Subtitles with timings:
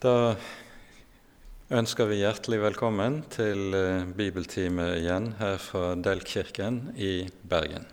[0.00, 0.32] Da
[1.76, 7.84] ønsker vi hjertelig velkommen til eh, bibeltime igjen her fra Delkirken i Bergen.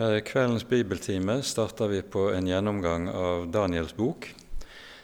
[0.00, 4.30] Med kveldens bibeltime starter vi på en gjennomgang av Daniels bok,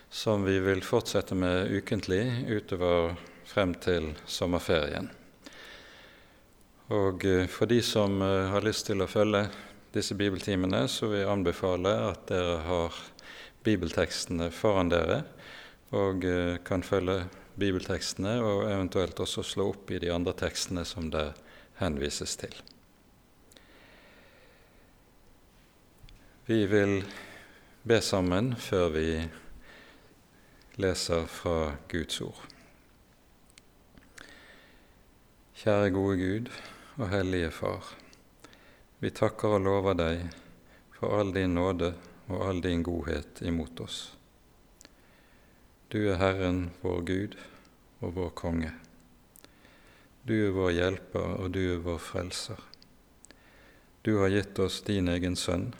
[0.08, 3.12] som vi vil fortsette med ukentlig utover
[3.44, 5.12] frem til sommerferien.
[6.96, 9.50] Og eh, For de som eh, har lyst til å følge
[9.92, 13.04] disse bibeltimene, så vil jeg anbefale at dere har
[13.66, 15.22] bibeltekstene foran dere
[15.96, 17.24] og eh, kan følge
[17.60, 21.26] bibeltekstene og eventuelt også slå opp i de andre tekstene som det
[21.80, 22.54] henvises til.
[26.46, 27.02] Vi vil
[27.86, 29.06] be sammen før vi
[30.80, 32.42] leser fra Guds ord.
[35.60, 36.52] Kjære gode Gud
[36.96, 37.92] og hellige Far.
[39.00, 40.22] Vi takker og lover deg
[40.96, 41.92] for all din nåde
[42.30, 43.98] og all din godhet imot oss.
[45.90, 47.36] Du er Herren vår Gud
[48.00, 48.70] og vår konge.
[50.22, 52.60] Du er vår hjelper, og du er vår frelser.
[54.06, 55.72] Du har gitt oss din egen sønn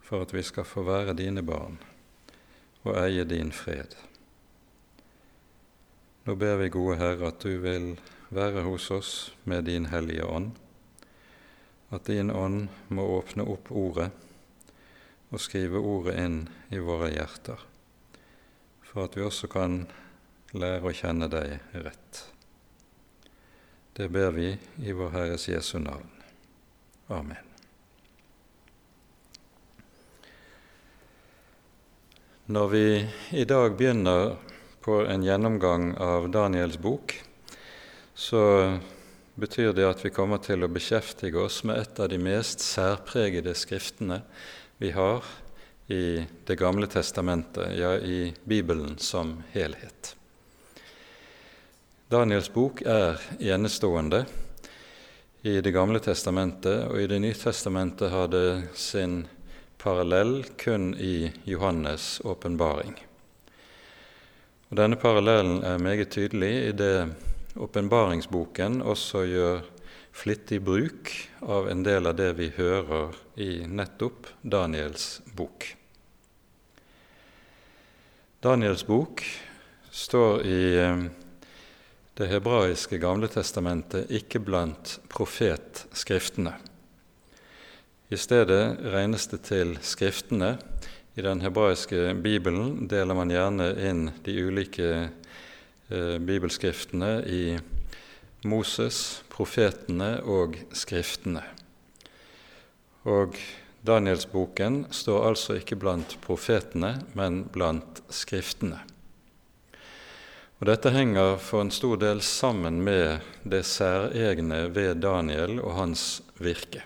[0.00, 1.76] for at vi skal få være dine barn
[2.80, 3.92] og eie din fred.
[6.24, 7.92] Nå ber vi, gode Herre, at du vil
[8.32, 9.12] være hos oss
[9.44, 10.50] med din Hellige Ånd,
[11.90, 14.10] at din ånd må åpne opp Ordet
[15.30, 16.40] og skrive ordet inn
[16.74, 17.60] i våre hjerter,
[18.82, 19.84] for at vi også kan
[20.58, 22.24] lære å kjenne deg rett.
[23.94, 24.50] Det ber vi
[24.82, 26.10] i vår Herres Jesu navn.
[27.10, 27.46] Amen.
[32.50, 32.86] Når vi
[33.38, 34.32] i dag begynner
[34.82, 37.14] på en gjennomgang av Daniels bok,
[38.14, 38.42] så
[39.38, 43.54] betyr det at vi kommer til å beskjeftige oss med et av de mest særpregede
[43.54, 44.22] skriftene
[44.80, 45.24] vi har
[45.86, 50.16] i Det gamle testamentet, ja, i Bibelen som helhet.
[52.08, 54.24] Daniels bok er enestående
[55.42, 59.26] i Det gamle testamentet, og i Det nye testamentet har det sin
[59.78, 62.96] parallell kun i Johannes' åpenbaring.
[64.68, 67.08] Denne parallellen er meget tydelig i det
[67.56, 69.60] åpenbaringsboken også gjør
[70.12, 75.76] flittig bruk av en del av det vi hører i nettopp Daniels bok.
[78.40, 79.24] Daniels bok
[79.90, 81.02] står i eh,
[82.16, 86.54] det hebraiske Gamle testamentet ikke blant profetskriftene.
[88.10, 90.56] I stedet regnes det til skriftene.
[91.14, 97.44] I den hebraiske bibelen deler man gjerne inn de ulike eh, bibelskriftene i
[98.44, 101.42] Moses, profetene og skriftene.
[103.08, 103.36] Og
[103.86, 108.82] Danielsboken står altså ikke blant profetene, men blant skriftene.
[110.60, 116.04] Og Dette henger for en stor del sammen med det særegne ved Daniel og hans
[116.36, 116.84] virke.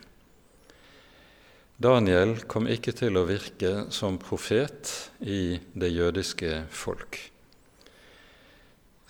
[1.82, 4.93] Daniel kom ikke til å virke som profet
[5.26, 7.19] i det jødiske folk.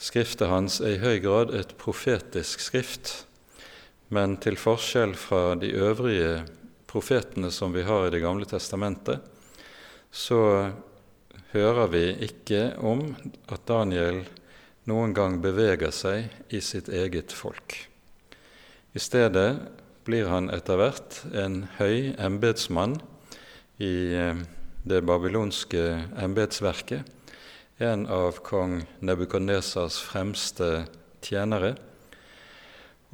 [0.04, 3.12] Skriftet hans er i høy grad et profetisk skrift,
[4.12, 6.42] men til forskjell fra de øvrige
[6.90, 9.24] profetene som vi har i Det gamle testamentet,
[10.12, 10.72] så
[11.54, 13.14] hører vi ikke om
[13.48, 14.20] at Daniel
[14.84, 17.78] noen gang beveger seg i sitt eget folk.
[18.92, 19.56] I stedet
[20.04, 22.98] blir han etter hvert en høy embetsmann
[23.80, 24.44] i eh,
[24.84, 25.86] det babylonske
[26.20, 27.08] embetsverket
[27.78, 30.84] en av kong Nebukadnesas fremste
[31.24, 31.74] tjenere.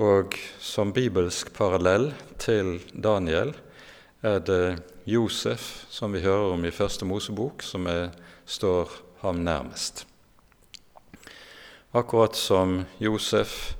[0.00, 2.10] Og som bibelsk parallell
[2.40, 3.54] til Daniel
[4.20, 4.64] er det
[5.08, 8.10] Josef, som vi hører om i Første Mosebok, som er,
[8.44, 8.92] står
[9.24, 10.04] ham nærmest.
[11.96, 13.74] Akkurat som Josef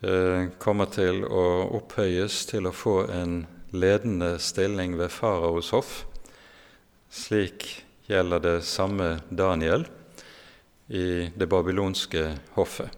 [0.00, 3.42] eh, kommer til å opphøyes til å få en
[3.72, 6.02] ledende stilling ved faraos hoff,
[7.12, 9.86] slik gjelder det samme Daniel
[10.92, 12.90] i det babylonske hoffet.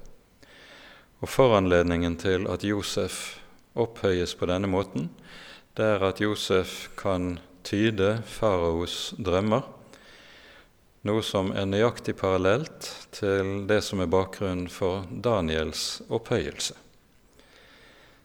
[1.23, 3.39] Og Foranledningen til at Josef
[3.75, 5.09] opphøyes på denne måten,
[5.75, 9.65] det er at Josef kan tyde faraos drømmer,
[11.05, 16.77] noe som er nøyaktig parallelt til det som er bakgrunnen for Daniels opphøyelse.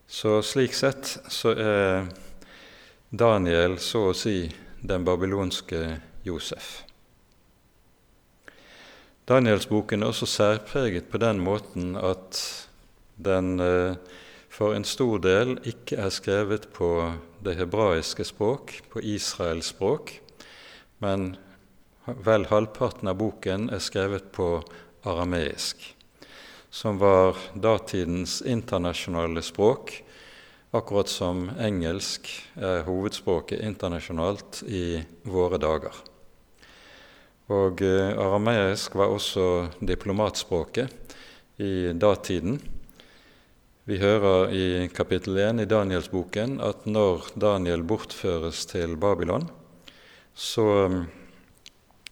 [0.09, 2.07] Så slik sett så er
[3.09, 4.47] Daniel så å si
[4.81, 5.83] den babylonske
[6.25, 6.88] Josef.
[9.29, 12.39] Danielsboken er også særpreget på den måten at
[13.21, 13.93] den eh,
[14.49, 16.89] for en stor del ikke er skrevet på
[17.45, 20.15] det hebraiske språk, på Israels språk,
[21.05, 21.35] men
[22.25, 24.63] vel halvparten av boken er skrevet på
[25.05, 25.77] arameisk,
[26.73, 29.93] som var datidens internasjonale språk,
[30.73, 36.08] akkurat som engelsk er hovedspråket internasjonalt i våre dager.
[37.49, 39.45] Og eh, arameisk var også
[39.81, 41.15] diplomatspråket
[41.57, 42.59] i datiden.
[43.89, 49.47] Vi hører i kapittel 1 i Danielsboken at når Daniel bortføres til Babylon,
[50.37, 50.99] så mm,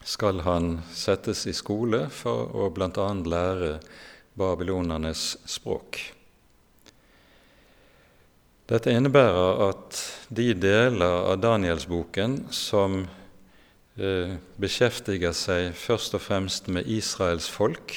[0.02, 3.08] skal han settes i skole for å bl.a.
[3.14, 3.76] lære
[4.38, 6.02] babylonernes språk.
[8.68, 10.02] Dette innebærer at
[10.34, 13.17] de deler av Danielsboken som eh,
[13.98, 17.96] beskjeftiger seg først og fremst med Israels folk,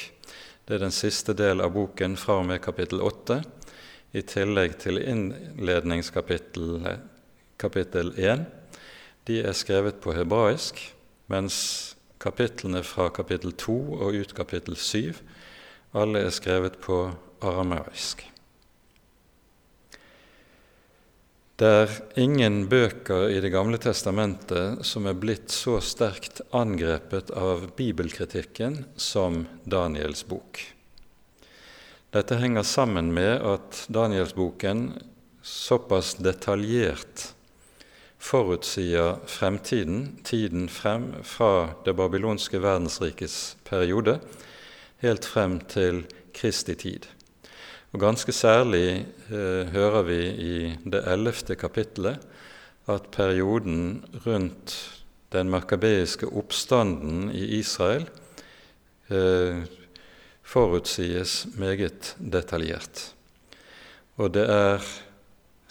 [0.65, 3.41] det er den siste del av boken fra og med kapittel 8,
[4.17, 6.81] i tillegg til innledningskapittel
[7.61, 8.47] kapittel 1.
[9.29, 10.81] De er skrevet på hebraisk,
[11.31, 11.57] mens
[12.21, 15.21] kapitlene fra kapittel 2 og ut kapittel 7
[15.93, 17.03] alle er skrevet på
[17.43, 18.30] arameisk.
[21.61, 27.67] Det er ingen bøker i Det gamle testamentet som er blitt så sterkt angrepet av
[27.77, 30.57] bibelkritikken som Daniels bok.
[32.17, 34.87] Dette henger sammen med at Danielsboken
[35.45, 37.27] såpass detaljert
[38.17, 44.17] forutsier fremtiden, tiden frem fra det babylonske verdensrikets periode,
[45.05, 47.05] helt frem til Kristi tid.
[47.91, 50.55] Og Ganske særlig eh, hører vi i
[50.87, 52.23] det ellevte kapittelet
[52.87, 54.75] at perioden rundt
[55.31, 58.07] den makabeiske oppstanden i Israel
[59.11, 59.63] eh,
[60.41, 63.11] forutsies meget detaljert.
[64.15, 64.87] Og det er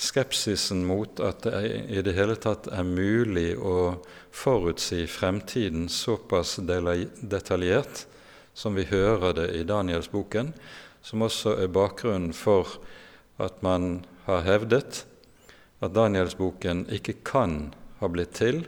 [0.00, 1.56] skepsisen mot at det
[1.88, 3.96] i det hele tatt er mulig å
[4.32, 8.04] forutsi fremtiden såpass detaljert
[8.54, 10.52] som vi hører det i Danielsboken,
[11.02, 12.78] som også er bakgrunnen for
[13.40, 15.04] at man har hevdet
[15.80, 18.64] at Danielsboken ikke kan ha blitt til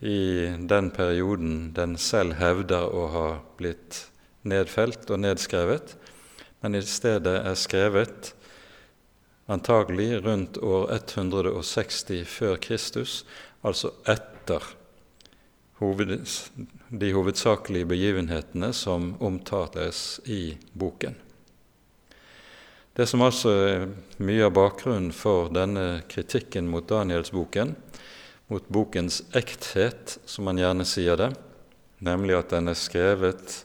[0.00, 4.06] i den perioden den selv hevder å ha blitt
[4.46, 5.96] nedfelt og nedskrevet,
[6.62, 8.32] men i stedet er skrevet
[9.50, 13.24] antagelig rundt år 160 før Kristus,
[13.62, 14.64] altså etter
[15.76, 21.25] de hovedsakelige begivenhetene som omtales i boken.
[22.96, 23.82] Det som altså er
[24.24, 27.74] mye av bakgrunnen for denne kritikken mot Danielsboken,
[28.48, 31.28] mot bokens ekthet, som man gjerne sier det,
[32.00, 33.58] nemlig at den er skrevet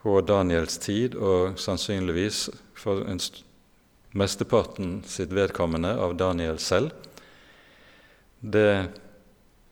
[0.00, 3.22] på Daniels tid og sannsynligvis for en
[4.18, 6.90] mesteparten sitt vedkommende av Daniel selv.
[8.40, 8.90] Det,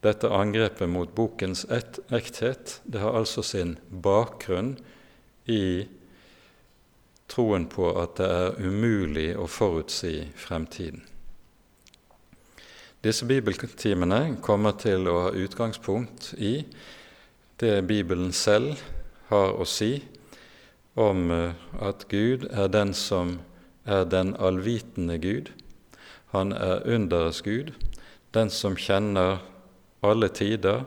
[0.07, 4.77] dette angrepet mot bokens ekthet det har altså sin bakgrunn
[5.51, 5.89] i
[7.29, 11.05] troen på at det er umulig å forutsi fremtiden.
[13.05, 16.65] Disse bibeltimene kommer til å ha utgangspunkt i
[17.63, 18.81] det Bibelen selv
[19.29, 20.01] har å si
[20.99, 23.37] om eh, at Gud er den som
[23.87, 25.53] er den allvitende Gud.
[26.35, 27.71] Han er underets Gud,
[28.35, 29.39] den som kjenner
[30.03, 30.85] alle tider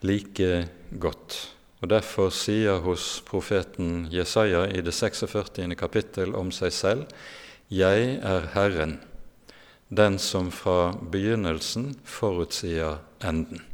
[0.00, 0.68] like
[0.98, 1.38] godt.
[1.80, 5.64] Og Derfor sier hos profeten Jesaja i det 46.
[5.80, 7.06] kapittel om seg selv
[7.72, 8.98] Jeg er Herren,
[9.88, 13.64] den som fra begynnelsen forutsier enden.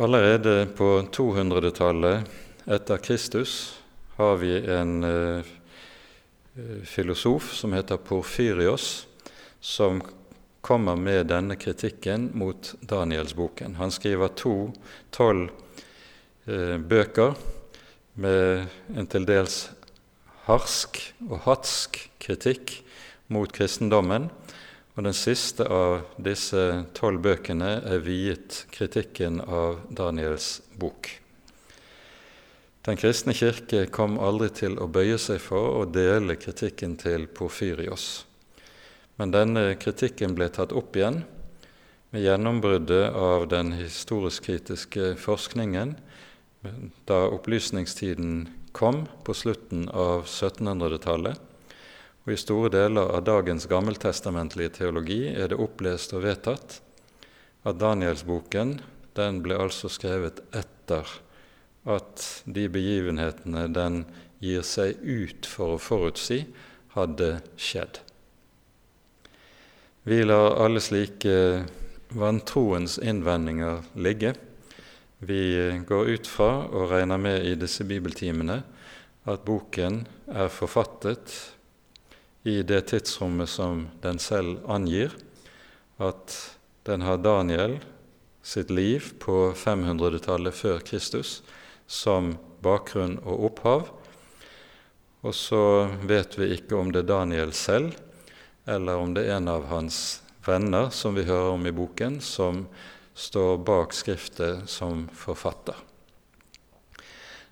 [0.00, 2.26] Allerede på 200-tallet
[2.66, 3.76] etter Kristus
[4.16, 5.44] har vi en uh,
[6.88, 9.06] filosof som heter Porfyrios,
[9.60, 10.00] som
[10.60, 13.74] kommer med denne kritikken mot Danielsboken.
[13.80, 14.54] Han skriver to
[15.10, 15.48] tolv
[16.46, 17.34] eh, bøker
[18.20, 19.70] med en til dels
[20.48, 22.80] harsk og hatsk kritikk
[23.32, 24.28] mot kristendommen.
[24.98, 31.08] Og Den siste av disse tolv bøkene er viet kritikken av Daniels bok.
[32.84, 38.24] Den kristne kirke kom aldri til å bøye seg for å dele kritikken til Porfyrios.
[39.20, 41.18] Men denne kritikken ble tatt opp igjen
[42.10, 45.92] med gjennombruddet av den historisk-kritiske forskningen
[47.04, 51.36] da opplysningstiden kom på slutten av 1700-tallet.
[52.24, 56.80] Og I store deler av dagens gammeltestamentlige teologi er det opplest og vedtatt
[57.68, 58.78] at Danielsboken
[59.20, 61.04] den ble altså skrevet etter
[61.84, 64.06] at de begivenhetene den
[64.40, 66.46] gir seg ut for å forutsi,
[66.96, 68.00] hadde skjedd.
[70.02, 71.64] Vi lar alle slike
[72.08, 74.34] vantroens innvendinger ligge.
[75.18, 78.62] Vi går ut fra og regner med i disse bibeltimene
[79.28, 80.00] at boken
[80.32, 81.36] er forfattet
[82.48, 85.12] i det tidsrommet som den selv angir,
[86.00, 86.32] at
[86.88, 87.76] den har Daniel
[88.40, 91.42] sitt liv på 500-tallet før Kristus
[91.84, 93.90] som bakgrunn og opphav.
[95.20, 97.92] Og så vet vi ikke om det er Daniel selv,
[98.66, 102.66] eller om det er en av hans venner, som vi hører om i boken, som
[103.14, 105.76] står bak Skriftet som forfatter.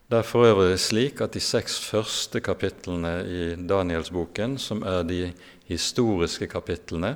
[0.08, 5.32] Det er for øvrig slik at de seks første kapitlene i Danielsboken, som er de
[5.68, 7.12] historiske kapitlene,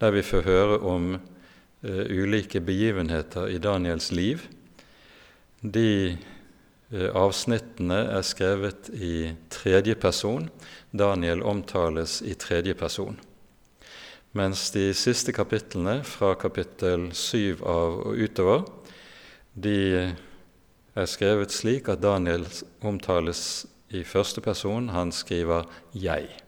[0.00, 4.40] der vi får høre om uh, ulike begivenheter i Daniels liv,
[5.60, 6.16] de
[7.16, 10.48] avsnittene er skrevet i tredje person.
[10.96, 13.18] Daniel omtales i tredje person.
[14.36, 18.66] Mens de siste kapitlene, fra kapittel syv av og utover,
[19.56, 19.78] de
[20.96, 22.44] er skrevet slik at Daniel
[22.84, 24.88] omtales i første person.
[24.88, 26.40] Han skriver 'jeg'.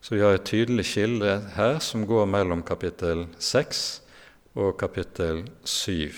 [0.00, 4.02] Så vi har et tydelig skille her som går mellom kapittel 6
[4.54, 6.12] og kapittel 7,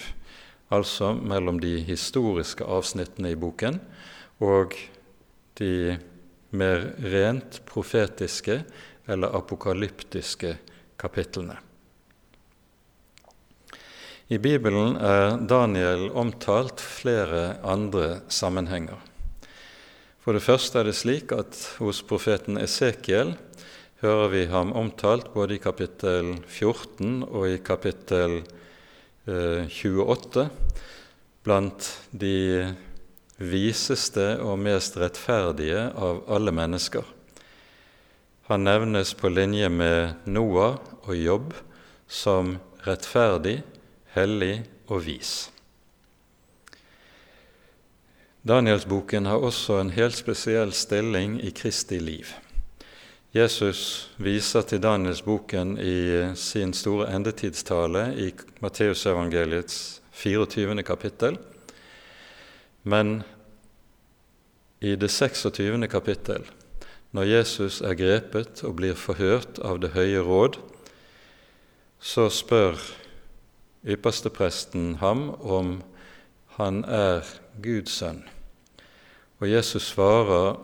[0.75, 3.81] altså mellom de historiske avsnittene i boken
[4.45, 4.77] og
[5.59, 5.97] de
[6.51, 8.63] mer rent profetiske
[9.09, 10.55] eller apokalyptiske
[11.01, 11.57] kapitlene.
[14.29, 18.99] I Bibelen er Daniel omtalt flere andre sammenhenger.
[20.21, 23.33] For det første er det slik at hos profeten Esekiel
[24.03, 28.43] hører vi ham omtalt både i kapittel 14 og i kapittel
[29.29, 30.49] 28
[31.45, 32.65] blant de
[33.39, 37.05] viseste og mest rettferdige av alle mennesker.
[38.49, 41.53] Han nevnes på linje med Noah og Jobb
[42.09, 42.57] som
[42.87, 43.61] rettferdig,
[44.17, 45.33] hellig og vis.
[48.49, 52.33] Danielsboken har også en helt spesiell stilling i Kristi liv.
[53.37, 58.31] Jesus viser til Danielsboken i sin store endetidstale i
[58.65, 60.83] Matteusevangeliets 24.
[60.83, 61.37] kapittel.
[62.89, 63.21] Men
[64.81, 65.89] i det 26.
[65.93, 66.49] kapittel,
[67.13, 70.57] når Jesus er grepet og blir forhørt av Det høye råd,
[72.01, 72.81] så spør
[73.85, 75.83] ypperstepresten ham om
[76.57, 77.29] han er
[77.61, 78.25] Guds sønn.
[79.45, 80.57] Og Jesus svarer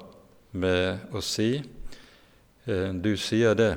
[0.56, 1.83] med å si, «Eh,
[2.64, 3.74] du sier det,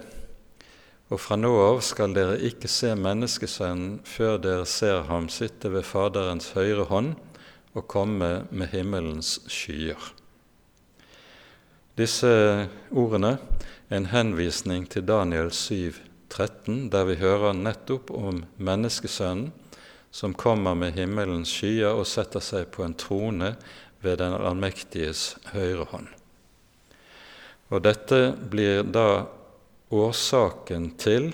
[1.08, 5.88] og fra nå av skal dere ikke se Menneskesønnen før dere ser ham sitte ved
[5.88, 7.14] Faderens høyre hånd
[7.78, 10.00] og komme med himmelens skyer.
[11.98, 12.30] Disse
[12.92, 13.38] ordene
[13.90, 15.96] er en henvisning til Daniel 7,
[16.30, 19.54] 13, der vi hører nettopp om menneskesønnen
[20.12, 23.56] som kommer med himmelens skyer og setter seg på en trone
[24.04, 26.17] ved den allmektiges høyre hånd.
[27.68, 29.26] Og dette blir da
[29.92, 31.32] årsaken til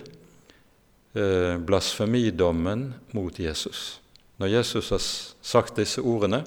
[1.14, 4.00] eh, blasfemidommen mot Jesus.
[4.42, 5.04] Når Jesus har
[5.46, 6.44] sagt disse ordene,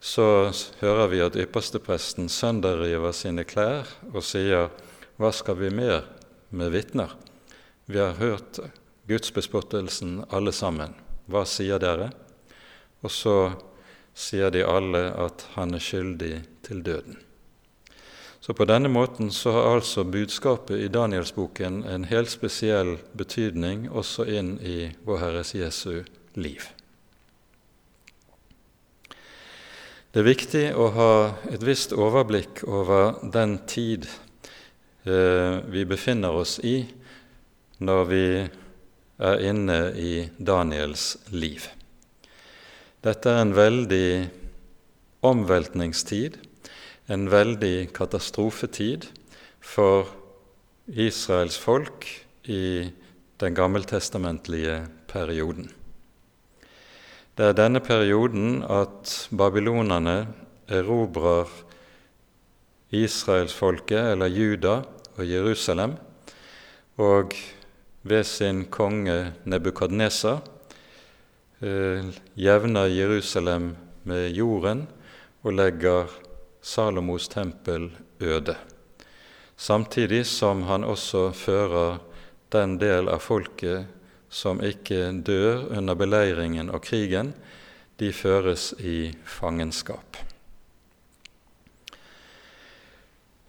[0.00, 4.70] så hører vi at ypperstepresten sønderriver sine klær og sier:"
[5.16, 6.02] Hva skal vi mer
[6.52, 7.14] med vitner?
[7.88, 8.58] Vi har hørt
[9.08, 10.92] gudsbespottelsen alle sammen.
[11.24, 12.10] Hva sier dere?
[13.00, 13.36] Og så
[14.12, 16.34] sier de alle at han er skyldig
[16.68, 17.16] til døden.
[18.46, 24.22] Så på denne måten så har altså budskapet i Danielsboken en helt spesiell betydning også
[24.30, 26.04] inn i Vår Herres Jesu
[26.38, 26.68] liv.
[30.14, 31.10] Det er viktig å ha
[31.50, 36.78] et visst overblikk over den tid eh, vi befinner oss i
[37.82, 38.24] når vi
[39.26, 41.66] er inne i Daniels liv.
[43.02, 44.10] Dette er en veldig
[45.26, 46.38] omveltningstid,
[47.08, 49.08] en veldig katastrofetid
[49.62, 50.10] for
[50.86, 52.06] Israels folk
[52.50, 52.90] i
[53.40, 55.70] den gammeltestamentlige perioden.
[57.36, 60.26] Det er denne perioden at babylonerne
[60.72, 61.50] erobrer
[62.90, 64.80] israelsfolket, eller Juda
[65.16, 65.96] og Jerusalem,
[66.96, 67.34] og
[68.02, 70.38] ved sin konge Nebukadnesa
[71.60, 72.06] eh,
[72.38, 74.86] jevner Jerusalem med jorden
[75.42, 76.06] og legger
[76.66, 78.56] Salomos tempel øde,
[79.56, 82.00] samtidig som han også fører
[82.50, 83.86] den del av folket
[84.28, 87.30] som ikke dør under beleiringen og krigen,
[88.00, 90.18] de føres i fangenskap.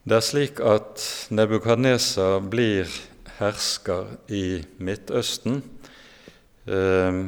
[0.07, 1.01] Det er slik at
[1.33, 2.88] Nebukadneser blir
[3.41, 5.59] hersker i Midtøsten
[6.69, 7.19] eh,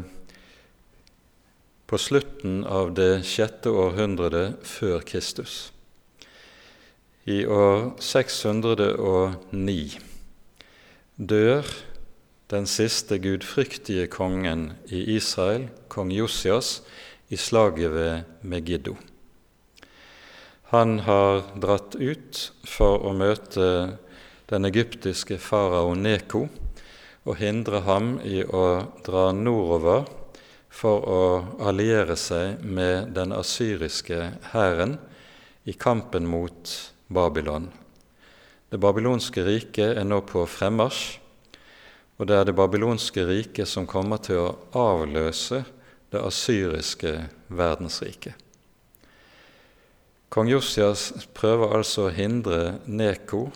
[1.89, 5.73] på slutten av det sjette århundret før Kristus.
[7.29, 9.99] I år 609
[11.29, 11.67] dør
[12.49, 16.81] den siste gudfryktige kongen i Israel, kong Josias,
[17.29, 18.95] i slaget ved Megiddo.
[20.73, 23.69] Han har dratt ut for å møte
[24.49, 26.47] den egyptiske farao Neko
[27.29, 28.67] og hindre ham i å
[29.05, 30.09] dra nordover
[30.73, 31.25] for å
[31.61, 34.97] alliere seg med den asyriske hæren
[35.69, 36.79] i kampen mot
[37.09, 37.67] Babylon.
[38.69, 41.17] Det babylonske riket er nå på fremmarsj,
[42.19, 45.63] og det er det babylonske riket som kommer til å avløse
[46.13, 47.15] det asyriske
[47.47, 48.35] verdensriket.
[50.29, 53.47] Kong Josias prøver altså å hindre Neko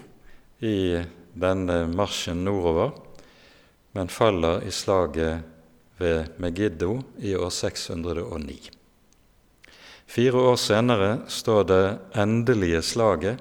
[0.66, 1.04] i
[1.38, 2.96] denne marsjen nordover,
[3.94, 5.46] men faller i slaget
[6.02, 8.83] ved Megiddo i år 609.
[10.14, 11.86] Fire år senere står det
[12.22, 13.40] endelige slaget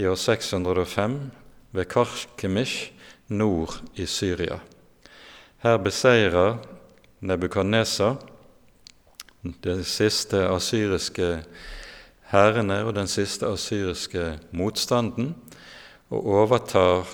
[0.00, 1.16] i år 605
[1.76, 2.92] ved Karkemish
[3.28, 4.62] nord i Syria.
[5.60, 6.56] Her beseirer
[7.20, 8.14] Nebukadnesa
[9.64, 11.28] de siste asyriske
[12.32, 15.34] hærene og den siste asyriske motstanden,
[16.08, 17.12] og overtar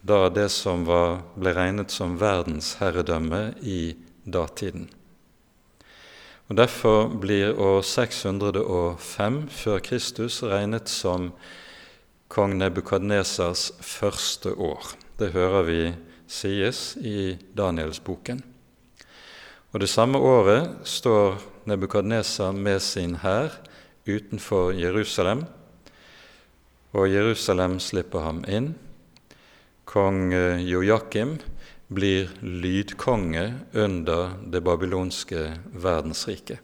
[0.00, 3.92] da det som var, ble regnet som verdensherredømme i
[4.24, 4.88] datiden.
[6.52, 11.30] Og Derfor blir år 605 før Kristus regnet som
[12.28, 14.90] kong Nebukadnesas første år.
[15.16, 15.78] Det hører vi
[16.28, 18.42] sies i Danielsboken.
[19.72, 23.48] Og Det samme året står Nebukadnesar med sin hær
[24.04, 25.46] utenfor Jerusalem,
[26.92, 28.74] og Jerusalem slipper ham inn.
[29.84, 30.34] Kong
[30.68, 31.38] Jojakim
[31.94, 36.60] blir lydkonge under det babylonske verdensriket.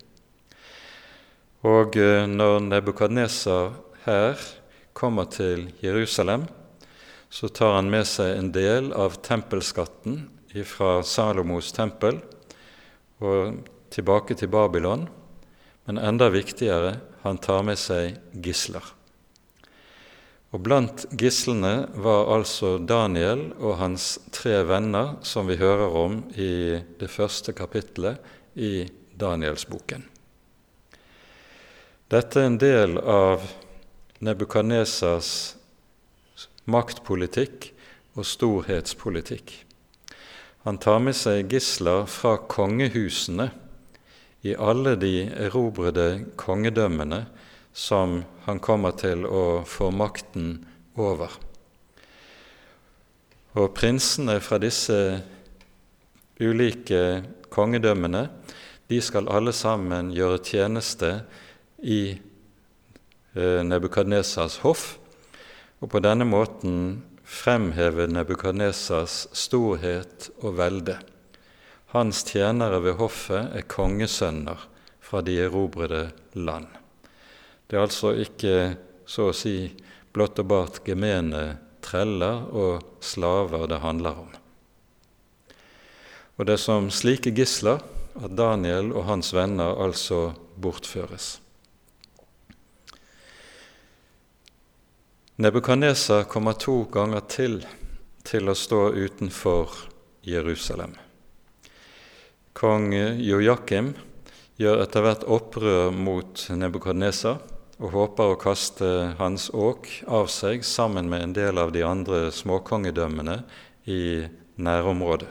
[1.66, 4.40] Og eh, når Nebukadnesar her
[4.94, 6.46] kommer til Jerusalem,
[7.30, 10.22] så tar han med seg en del av tempelskatten
[10.64, 12.22] fra Salomos tempel
[13.20, 13.58] og
[13.92, 15.06] tilbake til Babylon.
[15.86, 18.97] Men enda viktigere han tar med seg gisler.
[20.48, 26.80] Og Blant gislene var altså Daniel og hans tre venner, som vi hører om i
[27.00, 28.22] det første kapittelet
[28.56, 28.88] i
[29.20, 30.06] Danielsboken.
[32.08, 33.44] Dette er en del av
[34.24, 35.30] Nebukadnesas
[36.64, 37.68] maktpolitikk
[38.16, 39.52] og storhetspolitikk.
[40.64, 43.50] Han tar med seg gisler fra kongehusene
[44.48, 46.08] i alle de erobrede
[46.40, 47.26] kongedømmene
[47.72, 50.66] som han kommer til å få makten
[50.98, 51.32] over.
[53.58, 54.98] Og prinsene fra disse
[56.38, 57.02] ulike
[57.50, 58.26] kongedømmene
[58.88, 61.10] de skal alle sammen gjøre tjeneste
[61.84, 64.96] i eh, Nebukadnesas hoff,
[65.78, 70.96] og på denne måten fremheve Nebukadnesas storhet og velde.
[71.92, 74.68] Hans tjenere ved hoffet er kongesønner
[75.04, 76.77] fra de erobrede land.
[77.68, 78.52] Det er altså ikke
[79.04, 79.68] så å si
[80.16, 84.30] blott og bart gemene treller og slaver det handler om.
[86.38, 87.82] Og det er som slike gisler
[88.18, 91.36] at Daniel og hans venner altså bortføres.
[95.38, 97.60] Nebukadneser kommer to ganger til
[98.28, 99.76] til å stå utenfor
[100.26, 100.90] Jerusalem.
[102.58, 103.92] Kong Jojakim
[104.58, 107.38] gjør etter hvert opprør mot Nebukadneser
[107.78, 108.86] og håper å kaste
[109.20, 113.38] hans åk av seg sammen med en del av de andre småkongedømmene
[113.86, 114.26] i
[114.58, 115.30] nærområdet.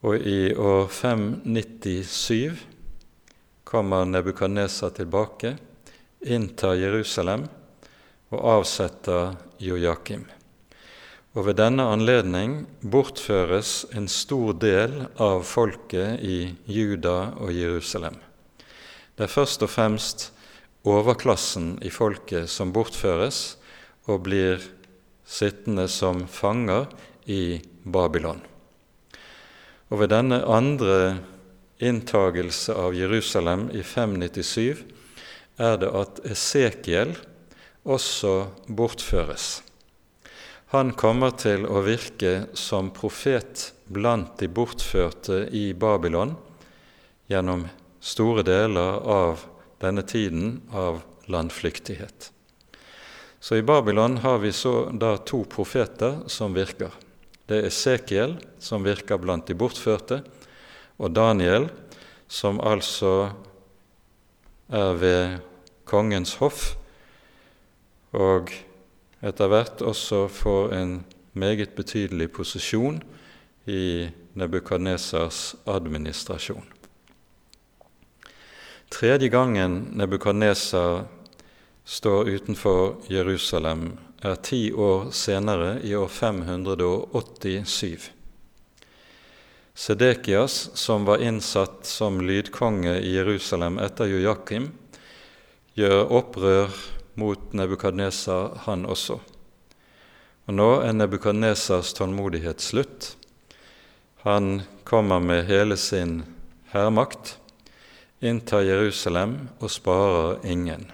[0.00, 2.56] Og i år 597
[3.68, 5.54] kommer Nebukadnesar tilbake,
[6.24, 7.46] inntar Jerusalem
[8.32, 10.24] og avsetter Jojakim.
[11.36, 18.16] Og ved denne anledning bortføres en stor del av folket i Juda og Jerusalem.
[19.14, 20.30] Det er først og fremst
[20.88, 23.56] overklassen i folket som bortføres
[24.08, 24.62] og blir
[25.28, 26.88] sittende som fanger
[27.30, 28.40] i Babylon.
[29.90, 31.18] Og ved denne andre
[31.80, 34.84] inntagelse av Jerusalem i 597
[35.60, 37.16] er det at Esekiel
[37.84, 38.34] også
[38.68, 39.60] bortføres.
[40.70, 46.36] Han kommer til å virke som profet blant de bortførte i Babylon
[47.30, 47.66] gjennom
[48.00, 49.42] store deler av
[49.80, 52.32] denne tiden av landflyktighet.
[53.40, 56.92] Så i Babylon har vi så da to profeter som virker.
[57.48, 60.20] Det er Sekiel, som virker blant de bortførte,
[61.00, 61.70] og Daniel,
[62.28, 63.32] som altså
[64.68, 65.38] er ved
[65.88, 66.74] kongens hoff,
[68.12, 68.52] og
[69.24, 70.92] etter hvert også får en
[71.32, 73.00] meget betydelig posisjon
[73.66, 76.79] i Nebukadnesars administrasjon.
[78.90, 81.04] Tredje gangen Nebukadnesar
[81.84, 88.10] står utenfor Jerusalem, er ti år senere, i år 587.
[89.74, 94.72] Sedekias, som var innsatt som lydkonge i Jerusalem etter Jojakim,
[95.78, 96.74] gjør opprør
[97.14, 99.20] mot Nebukadnesar, han også.
[100.50, 103.14] Og Nå er Nebukadnesars tålmodighet slutt.
[104.26, 106.24] Han kommer med hele sin
[106.74, 107.38] hærmakt,
[108.20, 110.84] inntar Jerusalem og sparer ingen.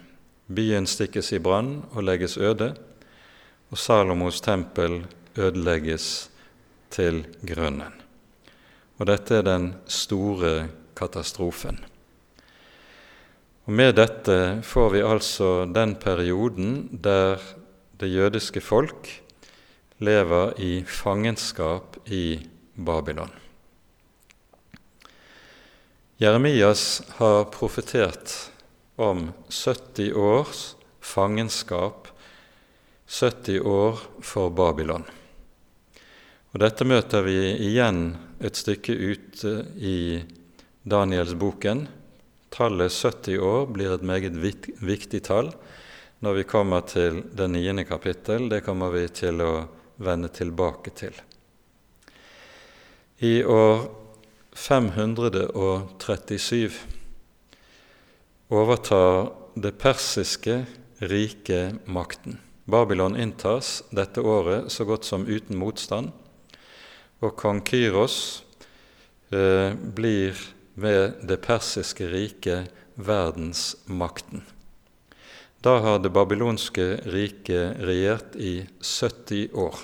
[0.46, 2.72] Byen stikkes i brann og legges øde,
[3.70, 5.02] og Salomos tempel
[5.36, 6.30] ødelegges
[6.94, 7.92] til grunnen.
[8.96, 11.80] Og dette er den store katastrofen.
[13.66, 17.42] Og Med dette får vi altså den perioden der
[18.00, 19.08] det jødiske folk
[19.98, 22.38] lever i fangenskap i
[22.76, 23.45] Babylon.
[26.18, 28.50] Jeremias har profetert
[28.96, 32.08] om 70 års fangenskap,
[33.06, 35.04] 70 år for Babylon.
[36.52, 40.22] Og Dette møter vi igjen et stykke ute i
[40.88, 41.84] Danielsboken.
[42.48, 44.40] Tallet 70 år blir et meget
[44.80, 45.52] viktig tall
[46.24, 48.48] når vi kommer til det niende kapittel.
[48.48, 49.52] Det kommer vi til å
[50.00, 51.12] vende tilbake til.
[53.20, 54.05] I år
[54.56, 56.72] 537
[58.48, 60.64] overtar det persiske
[60.98, 62.38] riket makten.
[62.64, 66.08] Babylon inntas dette året så godt som uten motstand,
[67.20, 68.44] og kong Kyros
[69.28, 70.32] eh, blir
[70.74, 74.40] ved det persiske riket verdensmakten.
[75.60, 79.76] Da har det babylonske riket regjert i 70 år,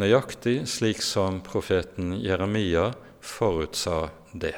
[0.00, 4.56] nøyaktig slik som profeten Jeremia forutsa det.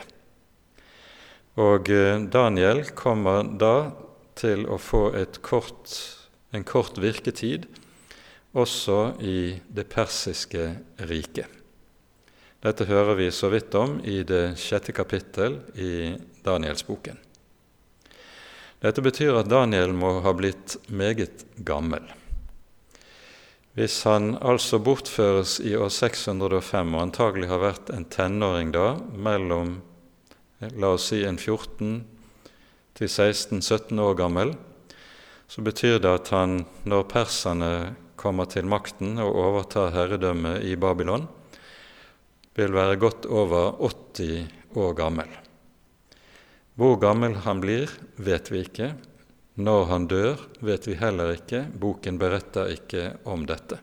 [1.61, 3.92] Og eh, Daniel kommer da
[4.35, 5.12] til å få
[5.44, 5.92] kort,
[6.50, 7.68] en kort virketid
[8.55, 10.70] også i det persiske
[11.07, 11.46] riket.
[12.64, 16.14] Dette hører vi så vidt om i det sjette kapittel i
[16.46, 17.18] Danielsboken.
[18.81, 22.05] Dette betyr at Daniel må ha blitt meget gammel.
[23.74, 29.80] Hvis han altså bortføres i år 605 og antagelig har vært en tenåring da, mellom
[30.78, 31.96] la oss si en 14
[32.94, 34.52] til 16-17 år gammel,
[35.50, 37.72] så betyr det at han, når perserne
[38.14, 41.26] kommer til makten og overtar herredømmet i Babylon,
[42.54, 45.34] vil være godt over 80 år gammel.
[46.78, 47.90] Hvor gammel han blir,
[48.22, 48.92] vet vi ikke.
[49.55, 51.64] Når han dør, vet vi heller ikke.
[51.71, 53.79] Boken beretter ikke om dette.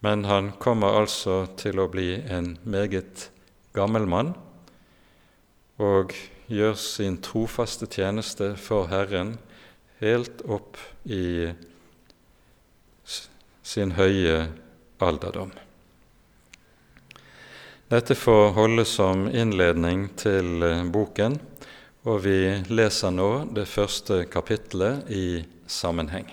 [0.00, 3.28] Men han kommer altså til å bli en meget
[3.76, 4.32] gammel mann
[5.78, 6.14] og
[6.48, 9.36] gjør sin trofaste tjeneste for Herren
[10.00, 11.50] helt opp i
[13.62, 14.46] sin høye
[15.04, 15.52] alderdom.
[17.88, 21.38] Dette får holde som innledning til eh, boken,
[22.08, 22.40] og vi
[22.72, 26.30] leser nå det første kapittelet i sammenheng.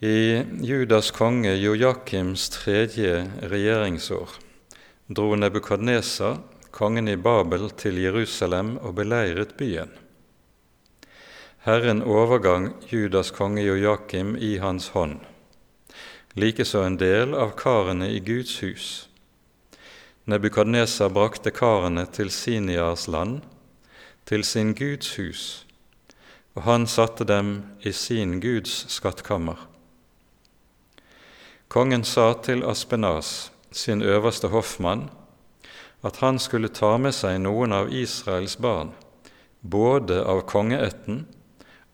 [0.00, 4.38] I Judas konge Jojakims tredje regjeringsår
[5.10, 6.38] dro Nebukadnesa,
[6.70, 9.90] kongen i Babel, til Jerusalem og beleiret byen.
[11.66, 15.18] Herren overgang Judas konge Jojakim i hans hånd,
[16.38, 19.09] likeså en del av karene i Guds hus.
[20.28, 23.40] Nebukadnesa brakte karene til Sinias land,
[24.28, 25.44] til sin Guds hus,
[26.54, 29.56] og han satte dem i sin Guds skattkammer.
[31.70, 35.08] Kongen sa til Aspenas, sin øverste hoffmann,
[36.02, 38.92] at han skulle ta med seg noen av Israels barn,
[39.60, 41.24] både av kongeætten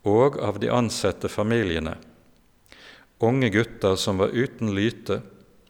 [0.06, 1.96] og av de ansette familiene,
[3.20, 5.20] unge gutter som var uten lyte,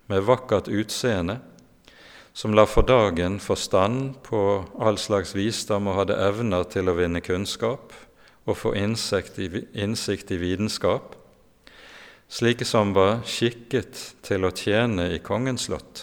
[0.07, 1.41] med vakkert utseende,
[2.37, 4.39] som la for dagen forstand på
[4.77, 7.95] all slags visdom og hadde evner til å vinne kunnskap
[8.45, 11.15] og få innsikt i, innsikt i vitenskap,
[12.29, 16.03] slike som var skikket til å tjene i kongens slott.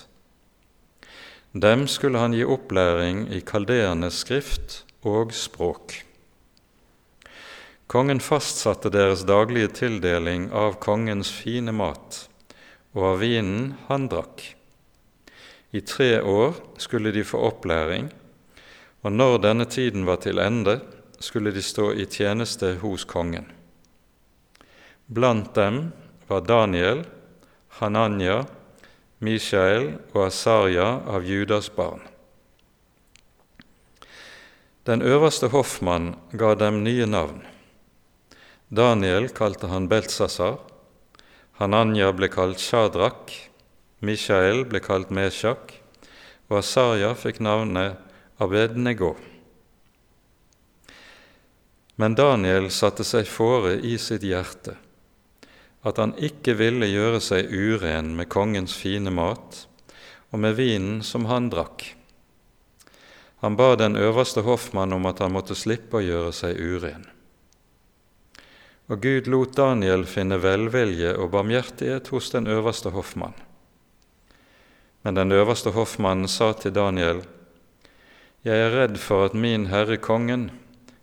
[1.54, 6.00] Dem skulle han gi opplæring i kaldeernes skrift og språk.
[7.86, 12.24] Kongen fastsatte deres daglige tildeling av kongens fine mat
[12.98, 14.48] og av vinen han drakk.
[15.74, 18.12] I tre år skulle de få opplæring,
[19.02, 20.78] og når denne tiden var til ende,
[21.20, 23.48] skulle de stå i tjeneste hos kongen.
[25.10, 25.88] Blant dem
[26.30, 27.02] var Daniel,
[27.80, 28.44] Hananya,
[29.20, 32.04] Mishael og Asarya av Judas barn.
[34.86, 37.42] Den øverste hoffmann ga dem nye navn.
[38.70, 40.60] Daniel kalte han Beltsasar,
[41.58, 43.32] Hananya ble kalt Shadrak,
[44.04, 45.78] Mishael ble kalt Meshak,
[46.52, 47.96] og Asarja fikk navnet
[48.44, 49.16] Abednego.
[51.96, 54.76] Men Daniel satte seg fore i sitt hjerte
[55.84, 59.66] at han ikke ville gjøre seg uren med kongens fine mat
[60.32, 61.90] og med vinen som han drakk.
[63.44, 67.04] Han ba den øverste hoffmann om at han måtte slippe å gjøre seg uren.
[68.88, 73.36] Og Gud lot Daniel finne velvilje og barmhjertighet hos den øverste hoffmann.
[75.04, 77.24] Men den øverste hoffmannen sa til Daniel,
[78.44, 80.50] Jeg er redd for at min herre kongen,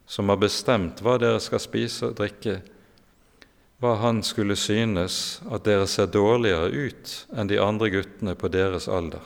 [0.06, 2.58] som har bestemt hva dere skal spise og drikke,
[3.80, 8.88] hva han skulle synes at dere ser dårligere ut enn de andre guttene på deres
[8.88, 9.22] alder.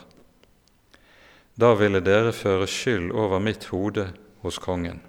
[1.59, 4.07] Da ville dere føre skyld over mitt hode
[4.43, 5.01] hos kongen.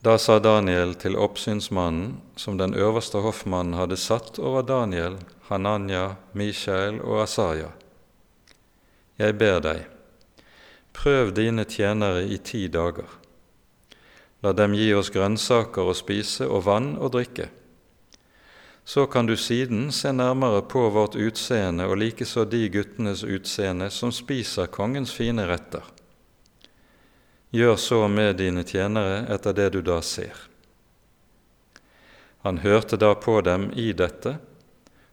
[0.00, 5.18] Da sa Daniel til oppsynsmannen, som den øverste hoffmannen hadde satt over Daniel,
[5.50, 7.68] Hananya, Mishael og Asaya.
[9.20, 9.82] Jeg ber deg,
[10.96, 13.12] prøv dine tjenere i ti dager.
[14.40, 17.50] La dem gi oss grønnsaker å spise og vann å drikke.
[18.88, 24.16] Så kan du siden se nærmere på vårt utseende og likeså de guttenes utseende som
[24.16, 25.84] spiser kongens fine retter.
[27.50, 30.36] Gjør så med dine tjenere etter det du da ser.
[32.46, 34.36] Han hørte da på dem i dette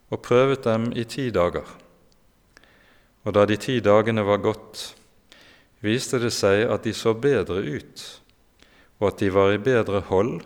[0.08, 1.66] og prøvet dem i ti dager.
[3.26, 4.94] Og da de ti dagene var gått,
[5.84, 8.04] viste det seg at de så bedre ut,
[9.02, 10.38] og at de var i bedre hold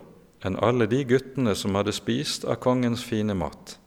[0.43, 3.77] enn alle de guttene som hadde spist av kongens fine mat.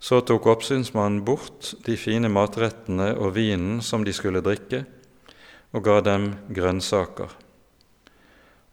[0.00, 4.86] Så tok oppsynsmannen bort de fine matrettene og vinen som de skulle drikke,
[5.72, 7.30] og ga dem grønnsaker.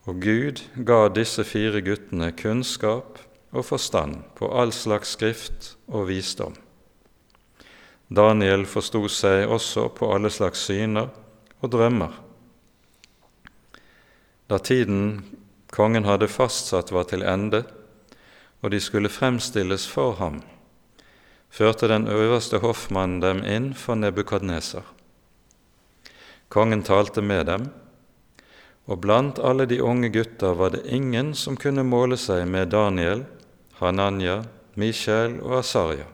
[0.08, 3.20] Og Gud ga disse fire guttene kunnskap
[3.52, 6.56] og forstand på all slags skrift og visdom.
[8.08, 11.10] Daniel forsto seg også på alle slags syner
[11.60, 12.14] og drømmer.
[14.48, 15.26] Da tiden
[15.76, 17.66] kongen hadde fastsatt var til ende,
[18.64, 20.40] og de skulle fremstilles for ham,
[21.52, 24.97] førte den øverste hoffmannen dem inn for Nebukadneser.
[26.50, 27.68] Kongen talte med dem,
[28.88, 33.26] og blant alle de unge gutter var det ingen som kunne måle seg med Daniel,
[33.82, 34.46] Hananya,
[34.80, 36.08] Mishael og Asarya.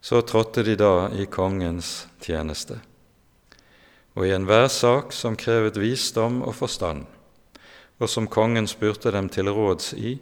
[0.00, 2.78] Så trådte de da i kongens tjeneste,
[4.14, 7.02] og i enhver sak som krevet visdom og forstand,
[7.98, 10.14] og som kongen spurte dem til råds i,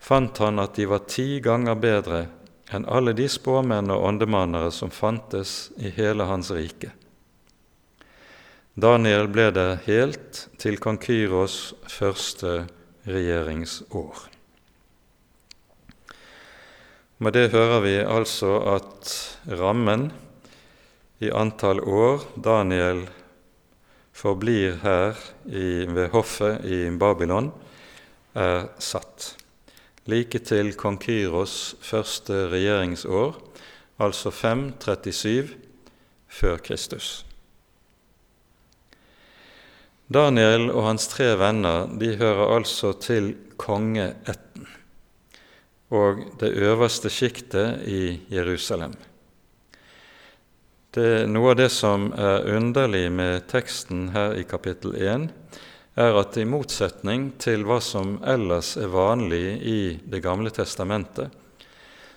[0.00, 2.24] fant han at de var ti ganger bedre
[2.72, 6.94] enn alle de spåmenn og åndemannere som fantes i hele hans rike.
[8.74, 12.64] Daniel ble det helt til kong Kyros første
[13.06, 14.22] regjeringsår.
[17.22, 19.12] Med det hører vi altså at
[19.46, 20.08] rammen
[21.22, 23.04] i antall år Daniel
[24.10, 27.52] forblir her i, ved hoffet i Babylon,
[28.34, 29.36] er satt.
[30.10, 33.38] Like til kong Kyros første regjeringsår,
[34.02, 35.54] altså 537
[36.26, 37.22] før Kristus.
[40.14, 44.68] Daniel og hans tre venner de hører altså til kongeætten
[45.94, 48.94] og det øverste sjiktet i Jerusalem.
[50.94, 55.28] Det, noe av det som er underlig med teksten her i kapittel 1,
[55.98, 59.78] er at i motsetning til hva som ellers er vanlig i
[60.10, 61.30] Det gamle testamentet,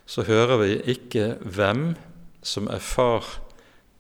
[0.05, 1.95] så hører vi ikke hvem
[2.41, 3.25] som er far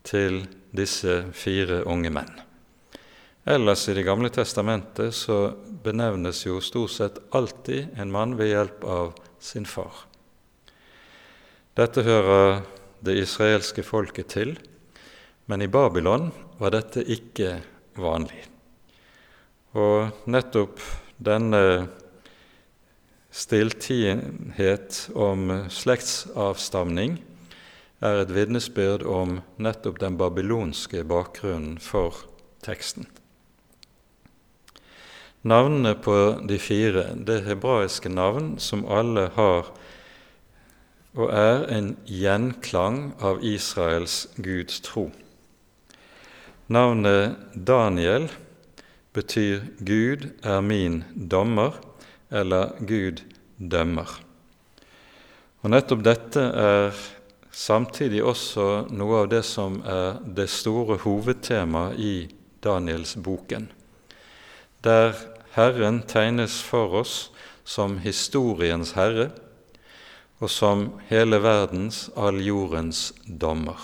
[0.07, 2.46] til disse fire unge menn.
[3.47, 8.81] Ellers i Det gamle testamentet så benevnes jo stort sett alltid en mann ved hjelp
[8.83, 10.01] av sin far.
[11.79, 12.65] Dette hører
[12.99, 14.51] det israelske folket til,
[15.47, 16.27] men i Babylon
[16.59, 17.53] var dette ikke
[17.95, 18.41] vanlig.
[19.79, 20.83] Og nettopp
[21.15, 21.61] denne
[23.31, 27.15] stilltienhet om slektsavstamning
[28.03, 32.25] er et vitnesbyrd om nettopp den babylonske bakgrunnen for
[32.67, 33.07] teksten.
[35.47, 36.15] Navnene på
[36.49, 39.69] de fire det hebraiske navn som alle har
[41.17, 45.07] og er en gjenklang av Israels Guds tro.
[46.67, 48.27] Navnet Daniel
[49.15, 51.79] betyr 'Gud er min dommer',
[52.31, 53.23] eller 'Gud
[53.57, 54.19] dømmer'.
[55.63, 56.91] Og Nettopp dette er
[57.51, 62.27] samtidig også noe av det som er det store hovedtemaet i
[62.63, 63.71] Danielsboken,
[64.83, 65.15] der
[65.57, 67.31] Herren tegnes for oss
[67.65, 69.31] som historiens herre
[70.37, 73.79] og som hele verdens, all jordens dommer.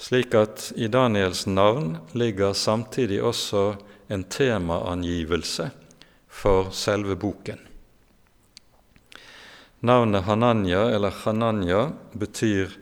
[0.00, 3.76] Slik at i Daniels navn ligger samtidig også
[4.10, 5.68] en temaangivelse
[6.26, 7.60] for selve boken.
[9.86, 12.74] Navnet Hananya eller Hananya betyr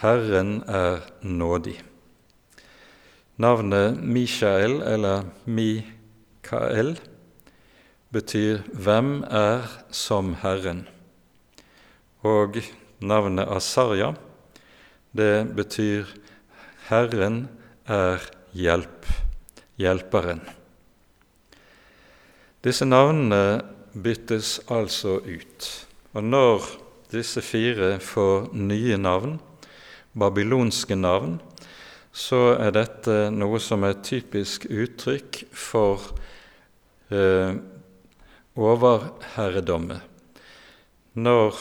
[0.00, 1.82] 'Herren er nådig'.
[3.36, 6.98] Navnet Mishael eller Mikael
[8.12, 10.86] betyr 'Hvem er som Herren'.
[12.22, 12.56] Og
[13.00, 14.14] navnet Asarja,
[15.16, 16.04] det betyr
[16.88, 17.48] 'Herren
[17.88, 18.20] er
[18.54, 19.08] hjelp',
[19.78, 20.40] hjelperen.
[22.64, 23.62] Disse navnene
[24.02, 25.86] byttes altså ut.
[26.12, 26.60] Og når
[27.10, 29.40] disse fire får nye navn,
[30.18, 31.40] babylonske navn,
[32.12, 36.12] så er dette noe som er typisk uttrykk for
[37.08, 37.56] eh,
[38.58, 40.00] overherredømme.
[41.14, 41.58] Når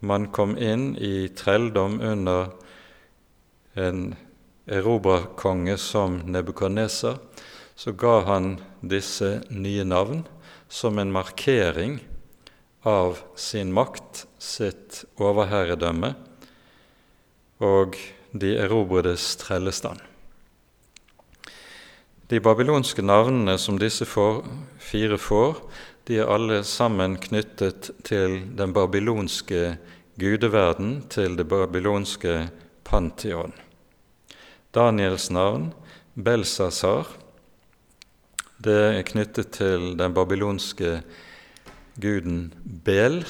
[0.00, 2.52] man kom inn i trelldom under
[3.76, 4.14] en
[4.70, 7.18] erobrerkonge som Nebukadneser,
[7.74, 10.24] så ga han disse nye navn
[10.68, 11.98] som en markering
[12.86, 16.14] av sin makt, sitt overherredømme
[17.60, 17.96] og
[18.32, 20.00] de erobredes trellestand.
[22.30, 25.58] De babylonske navnene som disse fire får,
[26.08, 29.76] de er alle sammen knyttet til den babylonske
[30.20, 32.48] gudeverden, til det babylonske
[32.84, 33.52] pantheon.
[34.74, 35.70] Daniels navn,
[36.14, 37.08] Belsasar,
[38.60, 41.00] det er knyttet til den babylonske
[42.00, 42.50] guden
[42.84, 43.22] Bel,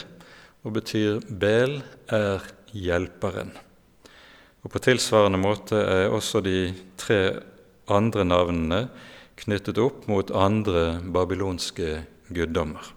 [0.65, 1.79] og betyr Bel
[2.11, 3.53] er hjelperen.
[4.63, 7.41] Og På tilsvarende måte er også de tre
[7.89, 8.81] andre navnene
[9.41, 12.03] knyttet opp mot andre babylonske
[12.35, 12.95] guddommer.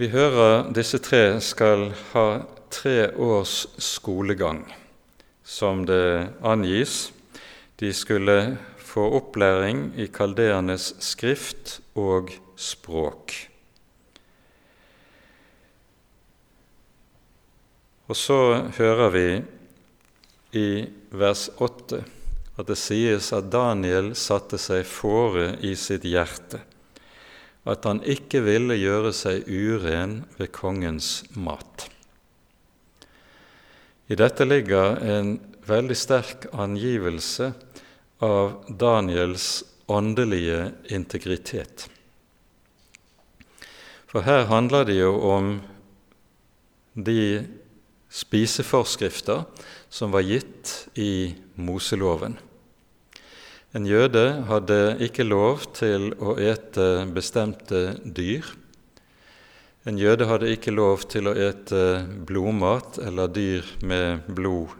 [0.00, 2.26] Vi hører disse tre skal ha
[2.72, 4.62] tre års skolegang,
[5.44, 7.10] som det angis
[7.80, 13.34] de skulle få opplæring i kaldeernes skrift og språk.
[18.10, 18.40] Og så
[18.78, 19.26] hører vi
[20.58, 20.70] i
[21.12, 22.00] vers 8
[22.60, 26.60] at det sies at Daniel satte seg fore i sitt hjerte
[27.68, 31.88] at han ikke ville gjøre seg uren ved kongens mat.
[34.10, 35.36] I dette ligger en
[35.68, 37.52] veldig sterk angivelse
[38.24, 41.86] av Daniels åndelige integritet.
[44.10, 45.52] For her handler det jo om
[46.98, 47.46] de
[48.10, 49.44] spiseforskrifter
[49.92, 52.34] som var gitt i Moseloven.
[53.70, 58.48] En jøde hadde ikke lov til å ete bestemte dyr.
[59.86, 64.74] En jøde hadde ikke lov til å ete blodmat eller dyr med blod,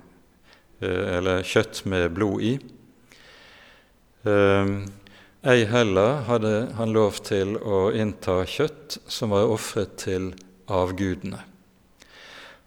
[0.82, 2.58] eh, eller kjøtt med blod i.
[4.26, 4.90] Ehm,
[5.46, 10.32] ei heller hadde han lov til å innta kjøtt som var ofret til
[10.66, 11.38] avgudene.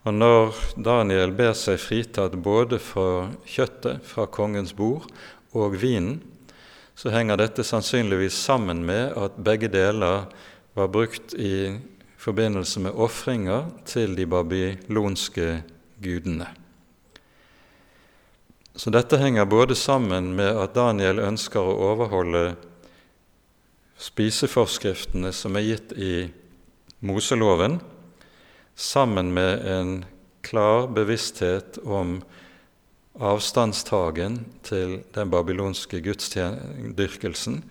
[0.07, 5.11] Og når Daniel ber seg fritatt både fra kjøttet fra kongens bord
[5.53, 6.19] og vinen,
[6.95, 10.27] så henger dette sannsynligvis sammen med at begge deler
[10.77, 11.73] var brukt i
[12.21, 15.63] forbindelse med ofringer til de babylonske
[16.03, 16.47] gudene.
[18.75, 22.55] Så dette henger både sammen med at Daniel ønsker å overholde
[24.01, 26.13] spiseforskriftene som er gitt i
[27.05, 27.77] Moseloven,
[28.73, 29.91] sammen med en
[30.41, 32.17] klar bevissthet om
[33.19, 37.61] avstandstagen til den babylonske gudsdyrkelsen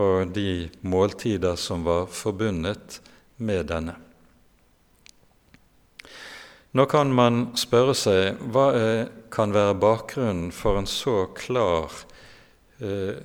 [0.00, 3.00] og de måltider som var forbundet
[3.36, 3.94] med denne.
[6.74, 8.70] Nå kan man spørre seg hva
[9.34, 11.92] kan være bakgrunnen for en så klar,
[12.80, 13.20] eh,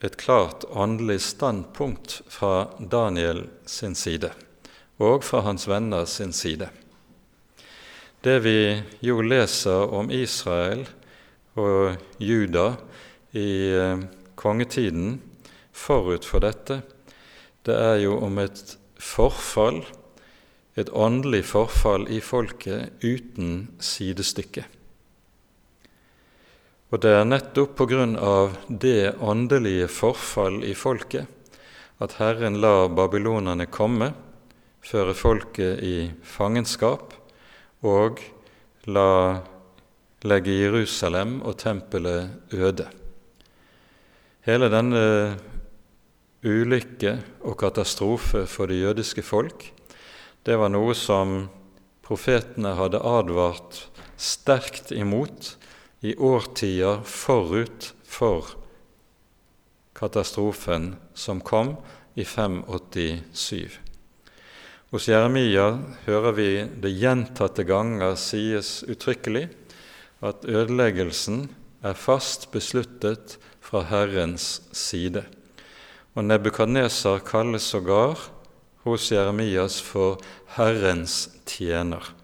[0.00, 4.32] et klart åndelig standpunkt fra Daniel sin side
[4.98, 6.68] og fra hans venner sin side.
[8.24, 10.86] Det vi jo leser om Israel
[11.60, 12.70] og Juda
[13.36, 14.04] i eh,
[14.40, 15.18] kongetiden
[15.76, 16.78] forut for dette,
[17.68, 19.82] det er jo om et forfall,
[20.72, 24.64] et åndelig forfall i folket uten sidestykke.
[26.94, 31.28] Og det er nettopp på grunn av det åndelige forfall i folket
[32.00, 34.14] at Herren lar babylonerne komme,
[34.80, 37.12] føre folket i fangenskap
[37.84, 38.22] og
[38.88, 39.40] la
[40.24, 42.86] legge Jerusalem og tempelet øde.
[44.44, 45.04] Hele denne
[46.44, 49.68] ulykke og katastrofe for det jødiske folk,
[50.44, 51.46] det var noe som
[52.04, 53.86] profetene hadde advart
[54.20, 55.54] sterkt imot
[56.04, 58.52] i årtier forut for
[59.96, 61.76] katastrofen som kom
[62.16, 63.83] i 587.
[64.94, 65.72] Hos Jeremia
[66.04, 69.48] hører vi det gjentatte ganger sies uttrykkelig
[70.22, 71.48] at ødeleggelsen
[71.82, 75.24] er fast besluttet fra Herrens side.
[76.14, 78.22] Og Nebukadnesar kalles sågar
[78.86, 80.22] hos Jeremias for
[80.54, 82.14] Herrens tjener.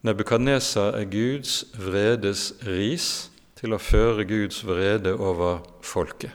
[0.00, 3.28] Nebukadnesar er Guds vredes ris
[3.60, 6.32] til å føre Guds vrede over folket.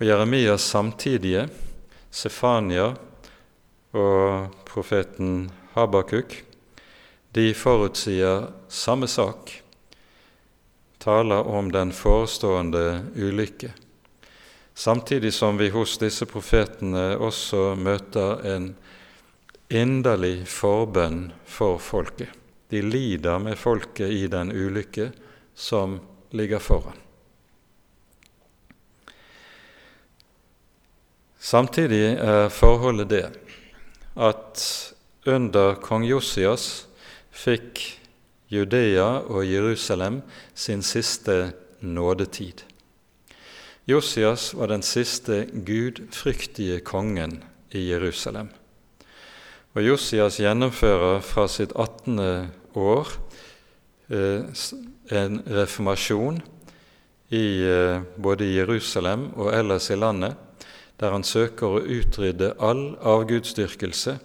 [0.00, 1.50] Og Jeremias samtidige,
[2.08, 2.94] Sefania
[3.94, 6.34] og profeten Habakuk,
[7.34, 9.50] de forutsier samme sak,
[11.02, 13.72] taler om den forestående ulykke.
[14.74, 18.72] Samtidig som vi hos disse profetene også møter en
[19.70, 22.32] inderlig forbønn for folket.
[22.70, 25.12] De lider med folket i den ulykke
[25.54, 26.00] som
[26.34, 26.98] ligger foran.
[31.38, 33.24] Samtidig er forholdet det
[34.16, 34.62] at
[35.26, 36.86] under kong Josias
[37.34, 37.80] fikk
[38.52, 40.22] Judea og Jerusalem
[40.54, 42.62] sin siste nådetid.
[43.86, 48.48] Josias var den siste gudfryktige kongen i Jerusalem.
[49.74, 52.48] Og Josias gjennomfører fra sitt 18.
[52.74, 53.10] år
[54.08, 54.46] eh,
[55.10, 56.38] en reformasjon
[57.34, 60.38] i eh, både Jerusalem og ellers i landet,
[61.00, 64.16] der han søker å utrydde all avgudsdyrkelse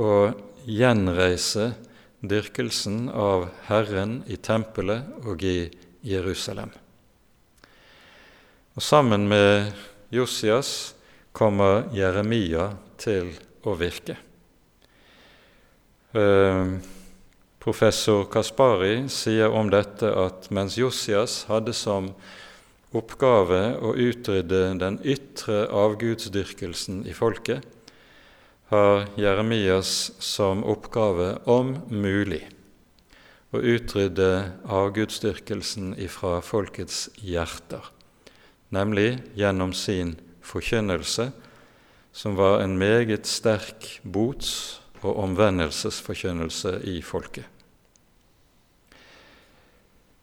[0.00, 1.72] og gjenreise
[2.20, 5.70] dyrkelsen av Herren i tempelet og i
[6.04, 6.72] Jerusalem.
[8.76, 9.72] Og Sammen med
[10.12, 10.94] Josias
[11.32, 13.32] kommer Jeremia til
[13.66, 14.16] å virke.
[16.10, 16.72] Eh,
[17.60, 22.10] professor Kaspari sier om dette at mens Josias hadde som
[22.96, 27.62] oppgave å utrydde den ytre avgudsdyrkelsen i folket,
[28.70, 32.44] har Jeremias som oppgave, om mulig,
[33.50, 34.30] å utrydde
[34.70, 37.82] avgudsdyrkelsen ifra folkets hjerter,
[38.70, 40.14] nemlig gjennom sin
[40.46, 41.30] forkynnelse,
[42.12, 47.46] som var en meget sterk bots- og omvendelsesforkynnelse i folket.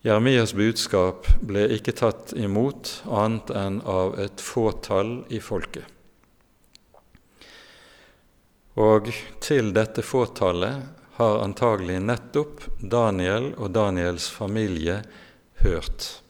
[0.05, 5.87] Jeremias budskap ble ikke tatt imot annet enn av et fåtall i folket.
[8.77, 9.09] Og
[9.41, 10.85] til dette fåtallet
[11.17, 14.99] har antagelig nettopp Daniel og Daniels familie
[15.63, 16.21] hørt.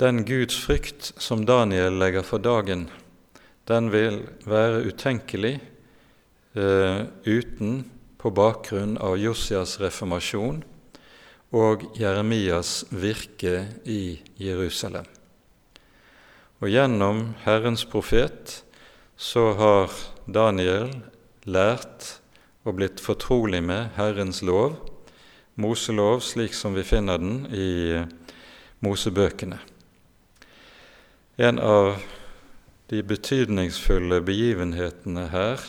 [0.00, 2.88] Den Guds frykt som Daniel legger for dagen,
[3.68, 5.58] den vil være utenkelig
[6.56, 7.82] eh, uten
[8.16, 10.64] på bakgrunn av Josias reformasjon
[11.54, 15.06] og Jeremias virke i Jerusalem.
[16.58, 18.64] Og gjennom Herrens profet
[19.14, 19.94] så har
[20.26, 20.90] Daniel
[21.46, 22.16] lært
[22.64, 24.80] og blitt fortrolig med Herrens lov,
[25.54, 28.02] Moselov slik som vi finner den i
[28.82, 29.60] Mosebøkene.
[31.38, 32.00] En av
[32.90, 35.62] de betydningsfulle begivenhetene her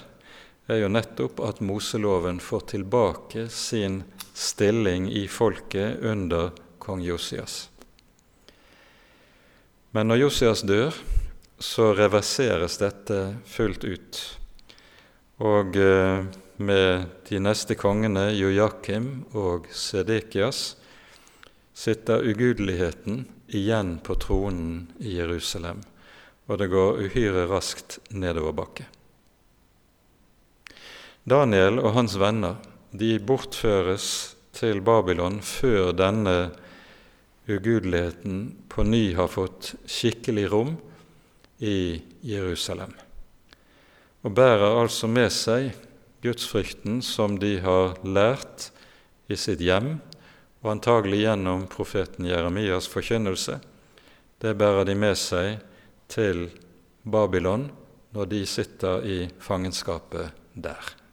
[0.66, 4.02] er jo nettopp at Moseloven får tilbake sin
[4.36, 7.70] stilling i folket under kong Josias.
[9.96, 10.96] Men når Josias dør,
[11.60, 14.20] så reverseres dette fullt ut.
[15.40, 16.26] Og eh,
[16.60, 20.76] med de neste kongene, Jojakim og Sedekias,
[21.76, 25.80] sitter ugudeligheten igjen på tronen i Jerusalem,
[26.48, 28.88] og det går uhyre raskt nedoverbakke.
[31.24, 32.60] Daniel og hans venner
[32.98, 36.36] de bortføres til Babylon før denne
[37.50, 38.40] ugudeligheten
[38.72, 40.76] på ny har fått skikkelig rom
[41.60, 42.94] i Jerusalem,
[44.26, 45.76] og bærer altså med seg
[46.26, 48.72] gudsfrykten som de har lært
[49.30, 49.98] i sitt hjem,
[50.66, 53.60] og antagelig gjennom profeten Jeremias forkynnelse,
[54.42, 55.60] det bærer de med seg
[56.12, 56.48] til
[57.06, 57.70] Babylon
[58.16, 61.05] når de sitter i fangenskapet der.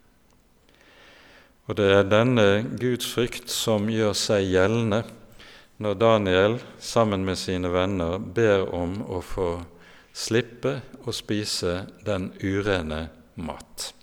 [1.63, 2.45] Og det er denne
[2.75, 5.03] Guds frykt som gjør seg gjeldende
[5.83, 9.47] når Daniel sammen med sine venner ber om å få
[10.13, 13.07] slippe å spise den urene
[13.39, 13.93] mat.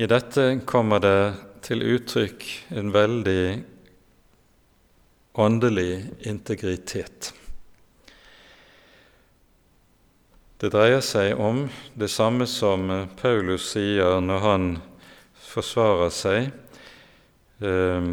[0.00, 1.20] I dette kommer det
[1.68, 2.46] til uttrykk
[2.80, 3.44] en veldig
[5.36, 5.92] åndelig
[6.24, 7.34] integritet.
[10.60, 11.66] Det dreier seg om
[11.96, 12.88] det samme som
[13.20, 14.70] Paulus sier når han
[15.50, 16.50] forsvarer seg,
[17.60, 18.10] eh,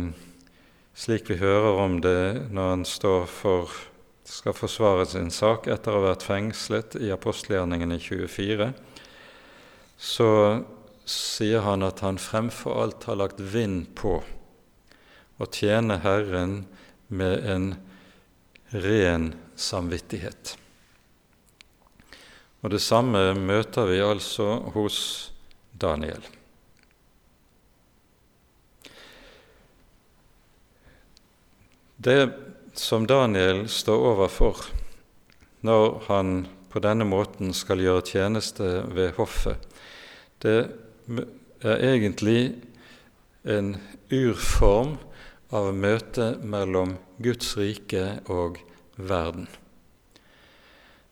[0.98, 2.86] slik vi hører om det når han
[3.30, 3.70] for,
[4.26, 8.74] skal forsvare sin sak etter å ha vært fengslet i apostelgjerningene 24.
[9.98, 10.30] Så
[11.08, 14.20] sier han at han fremfor alt har lagt vind på
[15.38, 16.66] å tjene Herren
[17.08, 17.68] med en
[18.74, 20.58] ren samvittighet.
[22.66, 24.98] Og det samme møter vi altså hos
[25.78, 26.26] Daniel.
[31.98, 32.30] Det
[32.78, 34.64] som Daniel står overfor
[35.66, 36.34] når han
[36.70, 39.58] på denne måten skal gjøre tjeneste ved hoffet,
[40.46, 40.58] det
[41.66, 42.56] er egentlig
[43.48, 43.76] en
[44.14, 44.98] urform
[45.50, 48.60] av møtet mellom Guds rike og
[48.98, 49.48] verden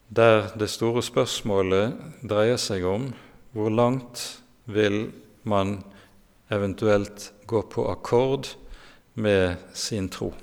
[0.07, 3.09] der det store spørsmålet dreier seg om
[3.55, 4.21] hvor langt
[4.69, 5.09] vil
[5.43, 5.79] man
[6.53, 8.51] eventuelt gå på akkord
[9.13, 10.33] med sin tro.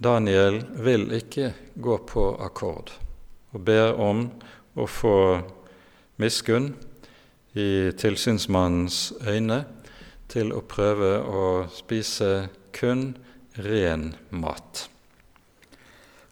[0.00, 2.88] Daniel vil ikke gå på akkord
[3.52, 4.22] og ber om
[4.80, 5.16] å få
[6.22, 6.70] miskunn
[7.52, 9.58] i tilsynsmannens øyne
[10.32, 11.42] til å prøve å
[11.74, 13.10] spise kun
[13.60, 14.86] ren mat.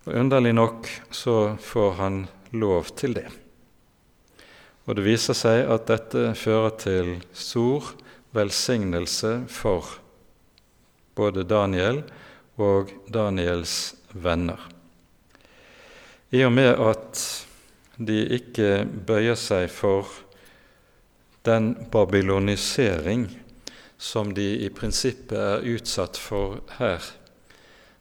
[0.06, 2.16] Og Underlig nok så får han
[2.56, 3.26] lov til det.
[4.88, 7.90] Og det viser seg at dette fører til stor
[8.32, 9.98] velsignelse for
[11.20, 12.24] både Daniel og
[13.08, 14.60] Daniels venner.
[16.30, 17.20] I og med at
[17.96, 20.10] de ikke bøyer seg for
[21.46, 23.28] den babylonisering
[23.98, 27.02] som de i prinsippet er utsatt for her,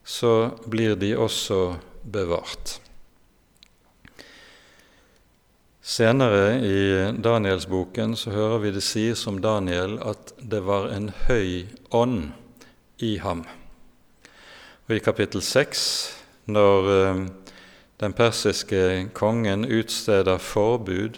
[0.04, 0.34] så
[0.68, 2.78] blir de også bevart.
[5.88, 6.80] Senere i
[7.24, 11.64] Danielsboken så hører vi det sies om Daniel at det var en høy
[11.96, 12.34] ånd
[13.00, 13.46] i ham.
[14.88, 15.80] Og I kapittel 6,
[16.48, 17.18] når eh,
[18.00, 21.18] den persiske kongen utsteder forbud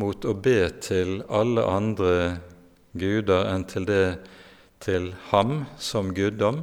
[0.00, 2.14] mot å be til alle andre
[2.96, 4.06] guder enn til det
[4.80, 6.62] til ham som guddom,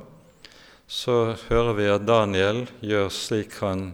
[0.90, 3.92] så hører vi at Daniel gjør slik han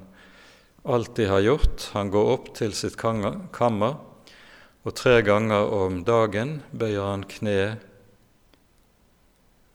[0.88, 1.90] alltid har gjort.
[1.92, 3.98] Han går opp til sitt kammer,
[4.88, 7.60] og tre ganger om dagen bøyer han kne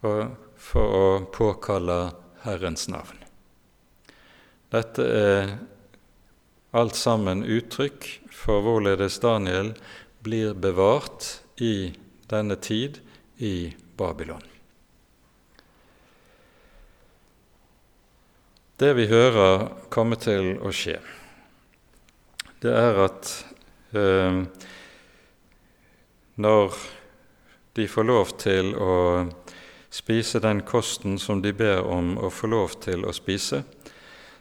[0.01, 1.99] for å påkalle
[2.45, 3.17] Herrens navn.
[4.71, 5.51] Dette er
[6.71, 9.73] alt sammen uttrykk for hvorledes Daniel
[10.23, 11.91] blir bevart i
[12.31, 13.01] denne tid
[13.37, 14.43] i Babylon.
[18.81, 20.95] Det vi hører komme til å skje,
[22.63, 23.33] det er at
[23.93, 24.39] eh,
[26.41, 26.79] når
[27.77, 28.95] de får lov til å
[29.91, 33.63] spise den kosten som de ber om å få lov til å spise,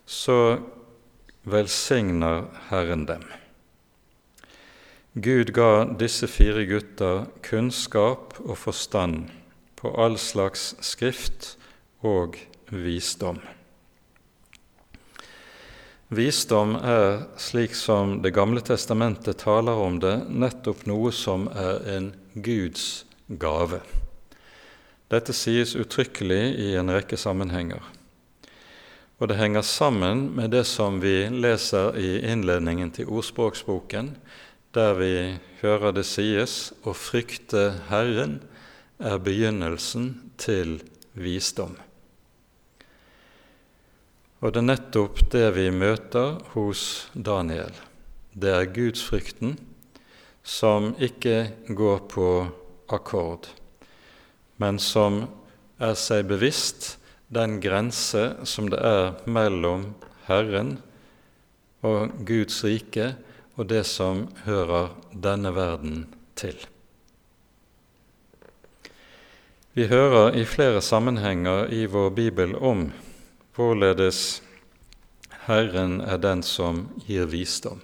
[0.06, 0.58] så
[1.44, 3.24] velsigner Herren dem.
[5.14, 9.32] Gud ga disse fire gutter kunnskap og forstand
[9.80, 11.56] på all slags skrift
[12.06, 12.38] og
[12.70, 13.40] visdom.
[16.10, 22.12] Visdom er, slik som Det gamle testamentet taler om det, nettopp noe som er en
[22.34, 23.78] Guds gave.
[25.10, 27.82] Dette sies uttrykkelig i en rekke sammenhenger.
[29.18, 34.14] Og det henger sammen med det som vi leser i innledningen til Ordspråksboken,
[34.72, 35.14] der vi
[35.60, 38.40] hører det sies 'Å frykte Herren
[38.98, 40.82] er begynnelsen til
[41.14, 41.76] visdom'.
[44.40, 47.72] Og det er nettopp det vi møter hos Daniel.
[48.32, 49.58] Det er gudsfrykten
[50.42, 52.28] som ikke går på
[52.88, 53.48] akkord,
[54.60, 55.24] men som
[55.80, 56.94] er seg bevisst
[57.32, 59.92] den grense som det er mellom
[60.26, 60.76] Herren
[61.86, 63.14] og Guds rike
[63.56, 66.04] og det som hører denne verden
[66.38, 66.56] til.
[69.72, 72.88] Vi hører i flere sammenhenger i vår bibel om
[73.54, 74.40] hvorledes
[75.46, 77.80] Herren er den som gir visdom.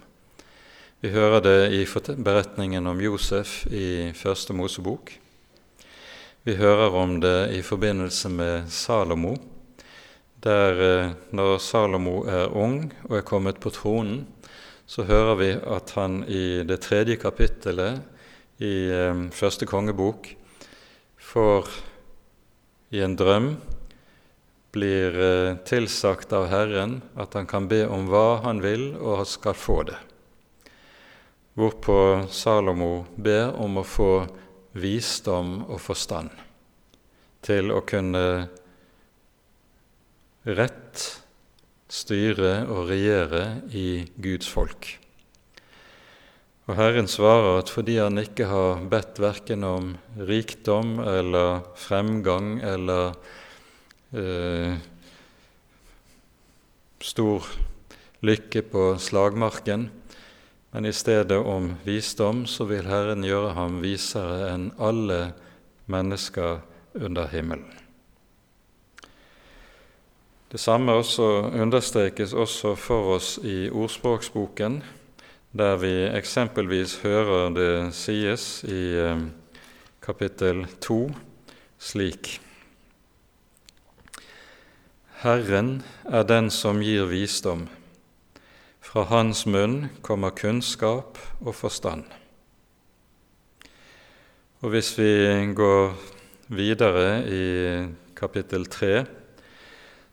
[1.01, 1.85] Vi hører det i
[2.17, 5.13] beretningen om Josef i Første Mosebok.
[6.47, 9.33] Vi hører om det i forbindelse med Salomo,
[10.39, 14.21] der eh, når Salomo er ung og er kommet på tronen,
[14.87, 17.99] så hører vi at han i det tredje kapittelet
[18.63, 20.31] i eh, første kongebok
[21.19, 21.67] får
[22.95, 23.51] i en drøm
[24.71, 29.59] blir eh, tilsagt av Herren at han kan be om hva han vil, og skal
[29.67, 29.99] få det.
[31.59, 34.11] Hvorpå Salomo ber om å få
[34.77, 36.31] visdom og forstand
[37.45, 38.23] til å kunne
[40.47, 41.03] rett
[41.91, 43.43] styre og regjere
[43.75, 44.89] i Guds folk.
[46.67, 49.93] Og Herren svarer at fordi han ikke har bedt verken om
[50.27, 53.15] rikdom eller fremgang eller
[54.11, 54.75] eh,
[56.99, 57.47] stor
[58.27, 59.87] lykke på slagmarken,
[60.71, 65.33] men i stedet om visdom, så vil Herren gjøre ham visere enn alle
[65.87, 66.59] mennesker
[66.93, 67.71] under himmelen.
[70.51, 74.81] Det samme også understrekes også for oss i ordspråksboken,
[75.57, 79.25] der vi eksempelvis hører det sies i eh,
[80.03, 81.01] kapittel 2
[81.79, 82.37] slik
[85.23, 87.65] Herren er den som gir visdom.
[88.87, 92.05] Fra hans munn kommer kunnskap og forstand.
[94.63, 95.11] Og Hvis vi
[95.51, 95.91] går
[96.47, 97.47] videre i
[98.15, 99.03] kapittel 3,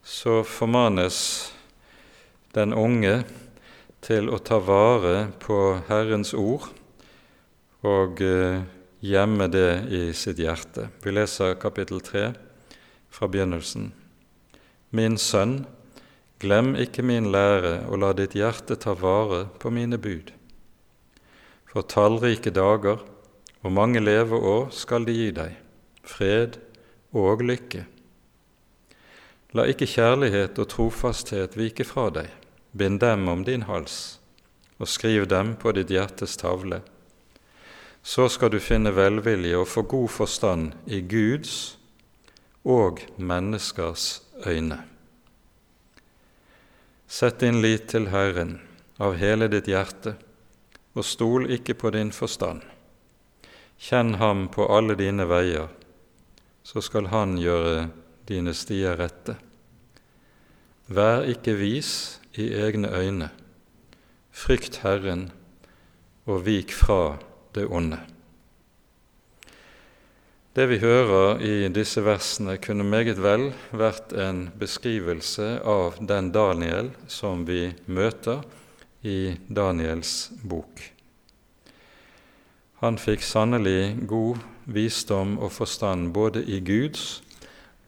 [0.02, 1.18] så formanes
[2.56, 3.20] den unge
[4.02, 6.66] til å ta vare på Herrens ord
[7.86, 8.58] og eh,
[9.06, 10.90] gjemme det i sitt hjerte.
[10.98, 12.26] Vi leser kapittel 3
[13.14, 13.92] fra begynnelsen.
[14.90, 15.60] Min sønn,
[16.42, 20.32] Glem ikke min lære, og la ditt hjerte ta vare på mine bud.
[21.70, 23.02] For tallrike dager
[23.64, 25.56] og mange leveår skal de gi deg,
[26.04, 26.58] fred
[27.14, 27.86] og lykke.
[29.54, 32.28] La ikke kjærlighet og trofasthet vike fra deg,
[32.74, 34.18] bind dem om din hals,
[34.82, 36.82] og skriv dem på ditt hjertes tavle.
[38.02, 41.78] Så skal du finne velvilje og få god forstand i Guds
[42.64, 44.82] og menneskers øyne.
[47.14, 48.56] Sett din lit til Herren
[48.98, 50.16] av hele ditt hjerte,
[50.98, 52.64] og stol ikke på din forstand.
[53.78, 55.68] Kjenn Ham på alle dine veier,
[56.66, 57.84] så skal Han gjøre
[58.26, 59.36] dine stier rette.
[60.90, 61.92] Vær ikke vis
[62.34, 63.30] i egne øyne,
[64.34, 65.28] frykt Herren
[66.26, 67.20] og vik fra
[67.54, 68.00] det onde.
[70.54, 76.92] Det vi hører i disse versene, kunne meget vel vært en beskrivelse av den Daniel
[77.10, 78.44] som vi møter
[79.02, 80.78] i Daniels bok.
[82.84, 87.24] Han fikk sannelig god visdom og forstand både i Guds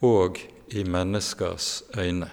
[0.03, 2.27] og i menneskers øyne.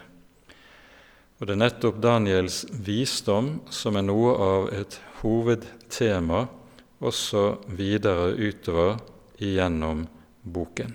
[1.38, 6.48] Og Det er nettopp Daniels visdom som er noe av et hovedtema
[6.98, 8.98] også videre utover
[9.38, 10.08] igjennom
[10.44, 10.94] boken.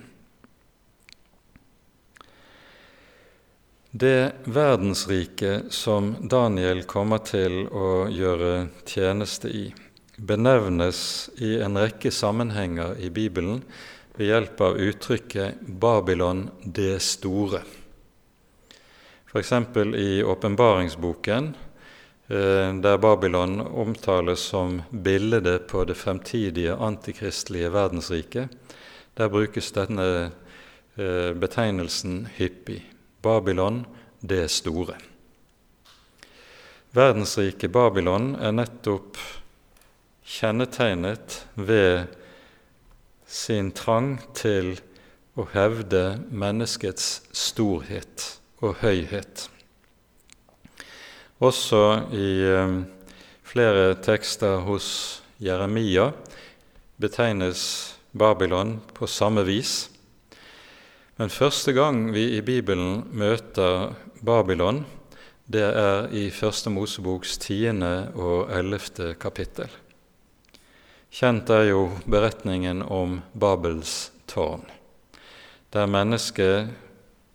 [3.90, 9.64] Det verdensrike som Daniel kommer til å gjøre tjeneste i,
[10.16, 11.00] benevnes
[11.42, 13.64] i en rekke sammenhenger i Bibelen
[14.14, 17.64] ved hjelp av uttrykket 'Babylon det store'.
[19.26, 19.52] F.eks.
[19.96, 21.54] i åpenbaringsboken,
[22.28, 28.48] eh, der Babylon omtales som bildet på det fremtidige antikristelige verdensriket,
[29.16, 30.32] der brukes denne
[30.96, 32.82] eh, betegnelsen hyppig.
[33.22, 33.86] Babylon,
[34.20, 34.96] det store.
[36.92, 39.18] Verdensriket Babylon er nettopp
[40.24, 42.08] kjennetegnet ved
[43.30, 44.72] sin trang til
[45.38, 48.26] å hevde menneskets storhet
[48.64, 49.46] og høyhet.
[51.40, 52.74] Også i eh,
[53.46, 54.90] flere tekster hos
[55.40, 56.10] Jeremia
[57.00, 59.90] betegnes Babylon på samme vis.
[61.16, 63.94] Men første gang vi i Bibelen møter
[64.24, 64.84] Babylon,
[65.50, 69.68] det er i Første Moseboks tiende og ellevte kapittel.
[71.10, 74.62] Kjent er jo beretningen om Babels tårn,
[75.74, 76.70] der mennesket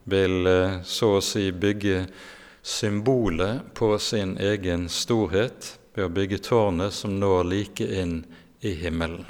[0.08, 2.06] vil eh, så å si bygge
[2.66, 8.22] symbolet på sin egen storhet ved å bygge tårnet som når like inn
[8.66, 9.26] i himmelen.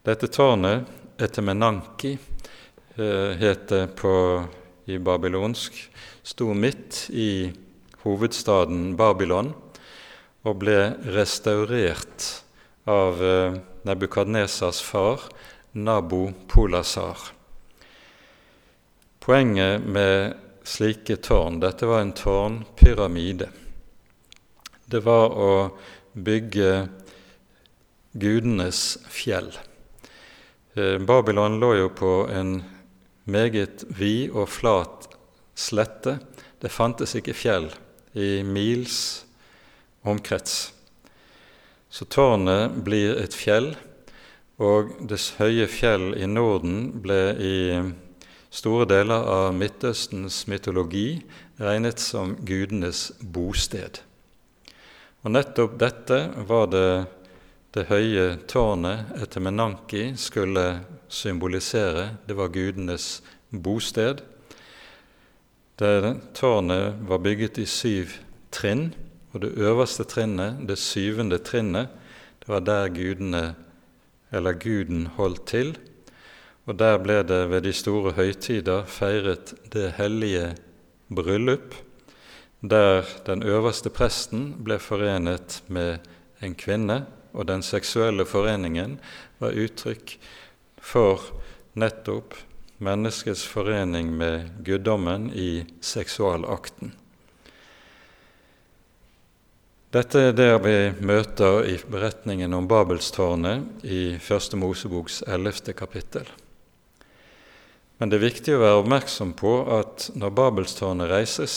[0.00, 0.86] Dette tårnet,
[1.20, 2.18] Etemenanki,
[2.96, 3.90] eh, het det
[4.86, 5.76] i babylonsk,
[6.22, 7.52] sto midt i
[8.00, 9.52] hovedstaden Babylon
[10.48, 12.30] og ble restaurert
[12.88, 15.20] av eh, Nebukadnesas far,
[15.72, 17.18] Nabo Polasar.
[19.20, 20.32] Poenget med
[20.64, 23.52] slike tårn Dette var en tårnpyramide.
[24.88, 25.54] Det var å
[26.16, 26.88] bygge
[28.16, 29.52] gudenes fjell.
[30.74, 32.60] Eh, Babylon lå jo på en
[33.24, 35.08] meget vid og flat
[35.58, 36.18] slette.
[36.62, 37.66] Det fantes ikke fjell
[38.14, 39.24] i mils
[40.06, 40.70] omkrets.
[41.90, 43.72] Så tårnet blir et fjell,
[44.62, 47.56] og det høye fjell i Norden ble i
[48.54, 51.22] store deler av Midtøstens mytologi
[51.58, 54.04] regnet som gudenes bosted.
[55.26, 56.90] Og nettopp dette var det
[57.70, 62.16] det høye tårnet etter Menanki skulle symbolisere.
[62.26, 64.24] Det var gudenes bosted.
[65.78, 68.16] Det tårnet var bygget i syv
[68.50, 68.90] trinn,
[69.30, 71.92] og det øverste trinnet, det syvende trinnet,
[72.42, 73.54] det var der gudene,
[74.32, 75.72] eller guden holdt til.
[76.66, 80.56] Og der ble det ved de store høytider feiret det hellige
[81.06, 81.74] bryllup,
[82.60, 86.02] der den øverste presten ble forenet med
[86.42, 88.98] en kvinne, og den seksuelle foreningen
[89.38, 90.16] var uttrykk
[90.80, 91.30] for
[91.78, 92.34] nettopp
[92.80, 96.94] menneskets forening med guddommen i seksualakten.
[99.90, 106.28] Dette er det vi møter i beretningen om Babelstårnet i Første Moseboks ellevte kapittel.
[107.98, 111.56] Men det er viktig å være oppmerksom på at når Babelstårnet reises,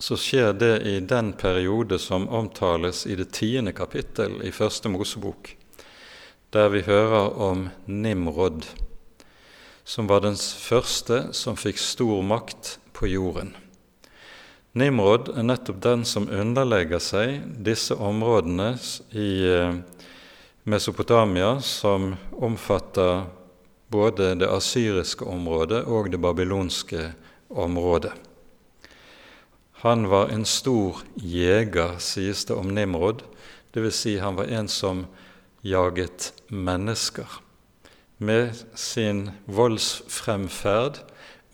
[0.00, 5.56] så skjer det i den periode som omtales i det tiende kapittel i Første Mosebok,
[6.50, 8.64] der vi hører om Nimrod,
[9.84, 13.52] som var den første som fikk stor makt på jorden.
[14.72, 18.70] Nimrod er nettopp den som underlegger seg disse områdene
[19.12, 19.76] i eh,
[20.64, 23.26] Mesopotamia som omfatter
[23.90, 27.10] både det asyriske området og det babylonske
[27.50, 28.14] området.
[29.80, 33.22] Han var en stor jeger, sies det om Nimrod,
[33.72, 33.96] dvs.
[33.96, 35.06] Si han var en som
[35.64, 37.40] jaget mennesker.
[38.20, 41.00] Med sin voldsfremferd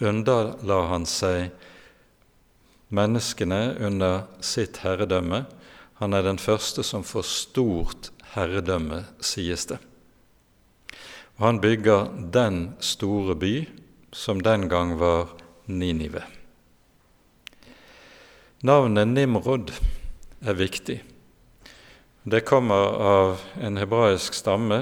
[0.03, 1.53] underla han seg
[2.91, 5.45] menneskene under sitt herredømme.
[6.03, 9.79] Han er den første som får stort herredømme, sies det.
[11.39, 13.55] Og han bygger den store by
[14.11, 15.31] som den gang var
[15.67, 16.25] Ninive.
[18.67, 19.69] Navnet Nimrod
[20.43, 20.97] er viktig.
[22.25, 24.79] Det kommer av en hebraisk stamme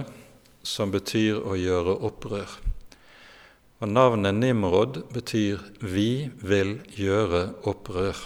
[0.64, 2.55] som betyr å gjøre opprør.
[3.82, 8.22] Og navnet Nimrod betyr 'vi vil gjøre opprør'.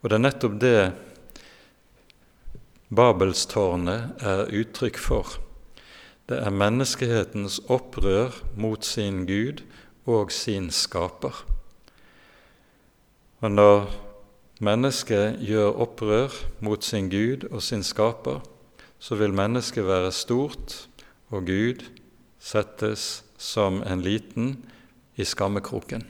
[0.00, 0.92] Og det er nettopp det
[2.88, 5.36] Babelstårnet er uttrykk for.
[6.28, 9.64] Det er menneskehetens opprør mot sin Gud
[10.06, 11.57] og sin skaper.
[13.38, 13.90] Og når
[14.64, 16.34] mennesket gjør opprør
[16.64, 18.40] mot sin Gud og sin skaper,
[18.98, 20.88] så vil mennesket være stort,
[21.30, 21.84] og Gud
[22.42, 24.56] settes som en liten
[25.14, 26.02] i skammekroken.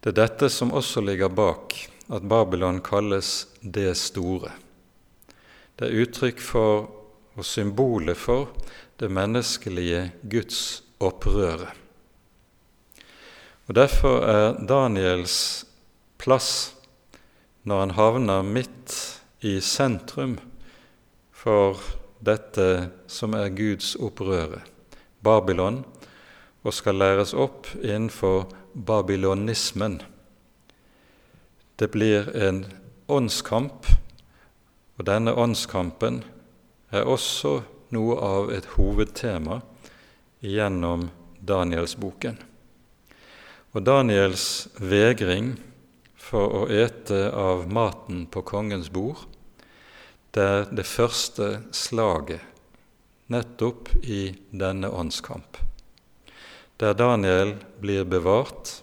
[0.00, 1.76] Det er dette som også ligger bak
[2.10, 4.52] at Babylon kalles det store.
[5.78, 6.88] Det er uttrykk for
[7.38, 8.50] og symbolet for
[9.00, 11.70] det menneskelige Guds opprøret.
[13.70, 15.64] Og Derfor er Daniels
[16.18, 16.72] plass
[17.62, 18.94] når han havner midt
[19.46, 20.32] i sentrum
[21.30, 21.78] for
[22.18, 22.66] dette
[23.06, 24.66] som er Guds opprøret,
[25.22, 25.84] Babylon,
[26.66, 30.00] og skal læres opp innenfor babylonismen.
[31.78, 32.64] Det blir en
[33.06, 33.86] åndskamp,
[34.98, 36.24] og denne åndskampen
[36.90, 37.60] er også
[37.94, 39.62] noe av et hovedtema
[40.42, 42.49] gjennom Danielsboken.
[43.70, 45.52] Og Daniels vegring
[46.18, 49.22] for å ete av maten på kongens bord,
[50.34, 52.42] det er det første slaget
[53.30, 55.60] nettopp i denne åndskamp,
[56.82, 58.80] der Daniel blir bevart,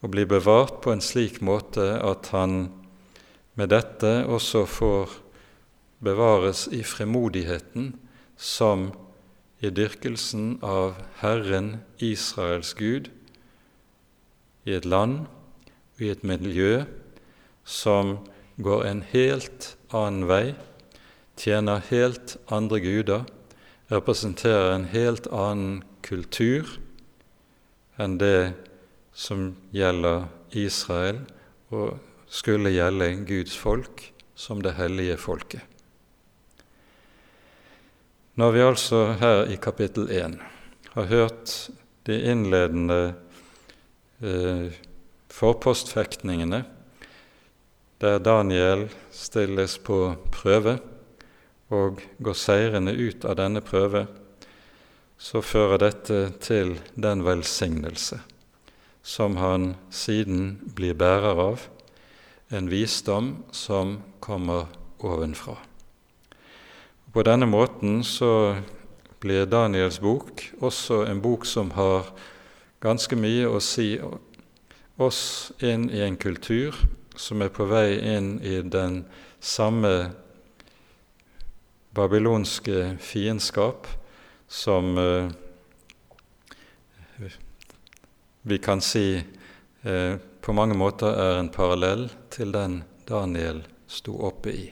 [0.00, 2.68] og blir bevart på en slik måte at han
[3.58, 5.18] med dette også får
[5.98, 7.96] bevares i frimodigheten
[8.38, 8.92] som
[9.60, 13.10] i dyrkelsen av Herren Israels Gud
[14.70, 16.84] i et land og i et miljø
[17.66, 18.16] som
[18.62, 20.54] går en helt annen vei,
[21.40, 23.28] tjener helt andre guder
[23.90, 26.68] representerer en helt annen kultur
[28.00, 28.52] enn det
[29.16, 31.24] som gjelder Israel
[31.74, 31.98] og
[32.30, 34.06] skulle gjelde Guds folk
[34.38, 35.64] som det hellige folket.
[38.38, 40.38] Når vi altså her i kapittel 1
[40.94, 41.70] har hørt
[42.06, 43.00] de innledende
[45.30, 46.64] forpostfektningene,
[48.00, 50.78] der Daniel stilles på prøve
[51.70, 54.06] og går seirende ut av denne prøve,
[55.20, 58.20] så fører dette til den velsignelse
[59.02, 61.64] som han siden blir bærer av,
[62.50, 64.68] en visdom som kommer
[65.00, 65.56] ovenfra.
[67.10, 68.56] På denne måten så
[69.20, 72.12] blir Daniels bok også en bok som har
[72.80, 73.92] ganske mye å si
[75.00, 76.76] oss inn i en kultur
[77.16, 79.02] som er på vei inn i den
[79.40, 80.12] samme
[81.96, 83.88] babylonske fiendskap
[84.48, 85.28] som eh,
[88.42, 89.20] vi kan si
[89.82, 94.68] eh, på mange måter er en parallell til den Daniel sto oppe i.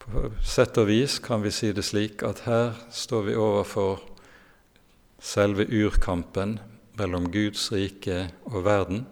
[0.00, 4.09] På sett og vis kan vi si det slik at her står vi overfor
[5.20, 6.58] selve urkampen
[6.98, 9.04] mellom Guds rike og verden,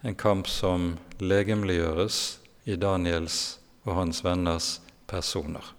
[0.00, 4.76] en kamp som legemliggjøres i Daniels og hans venners
[5.06, 5.76] personer.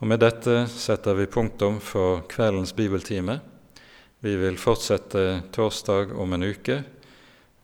[0.00, 3.36] Og Med dette setter vi punktum for kveldens bibeltime.
[4.24, 6.78] Vi vil fortsette torsdag om en uke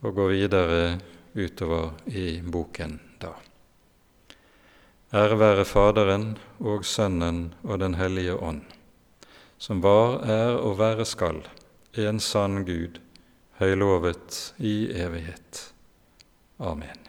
[0.04, 0.98] og gå videre
[1.32, 3.32] utover i boken da.
[5.16, 8.62] Ære være Faderen og Sønnen og Den hellige ånd,
[9.58, 11.42] som var, er og være skal,
[11.96, 13.00] en sann Gud,
[13.60, 15.66] høylovet i evighet.
[16.58, 17.05] Amen.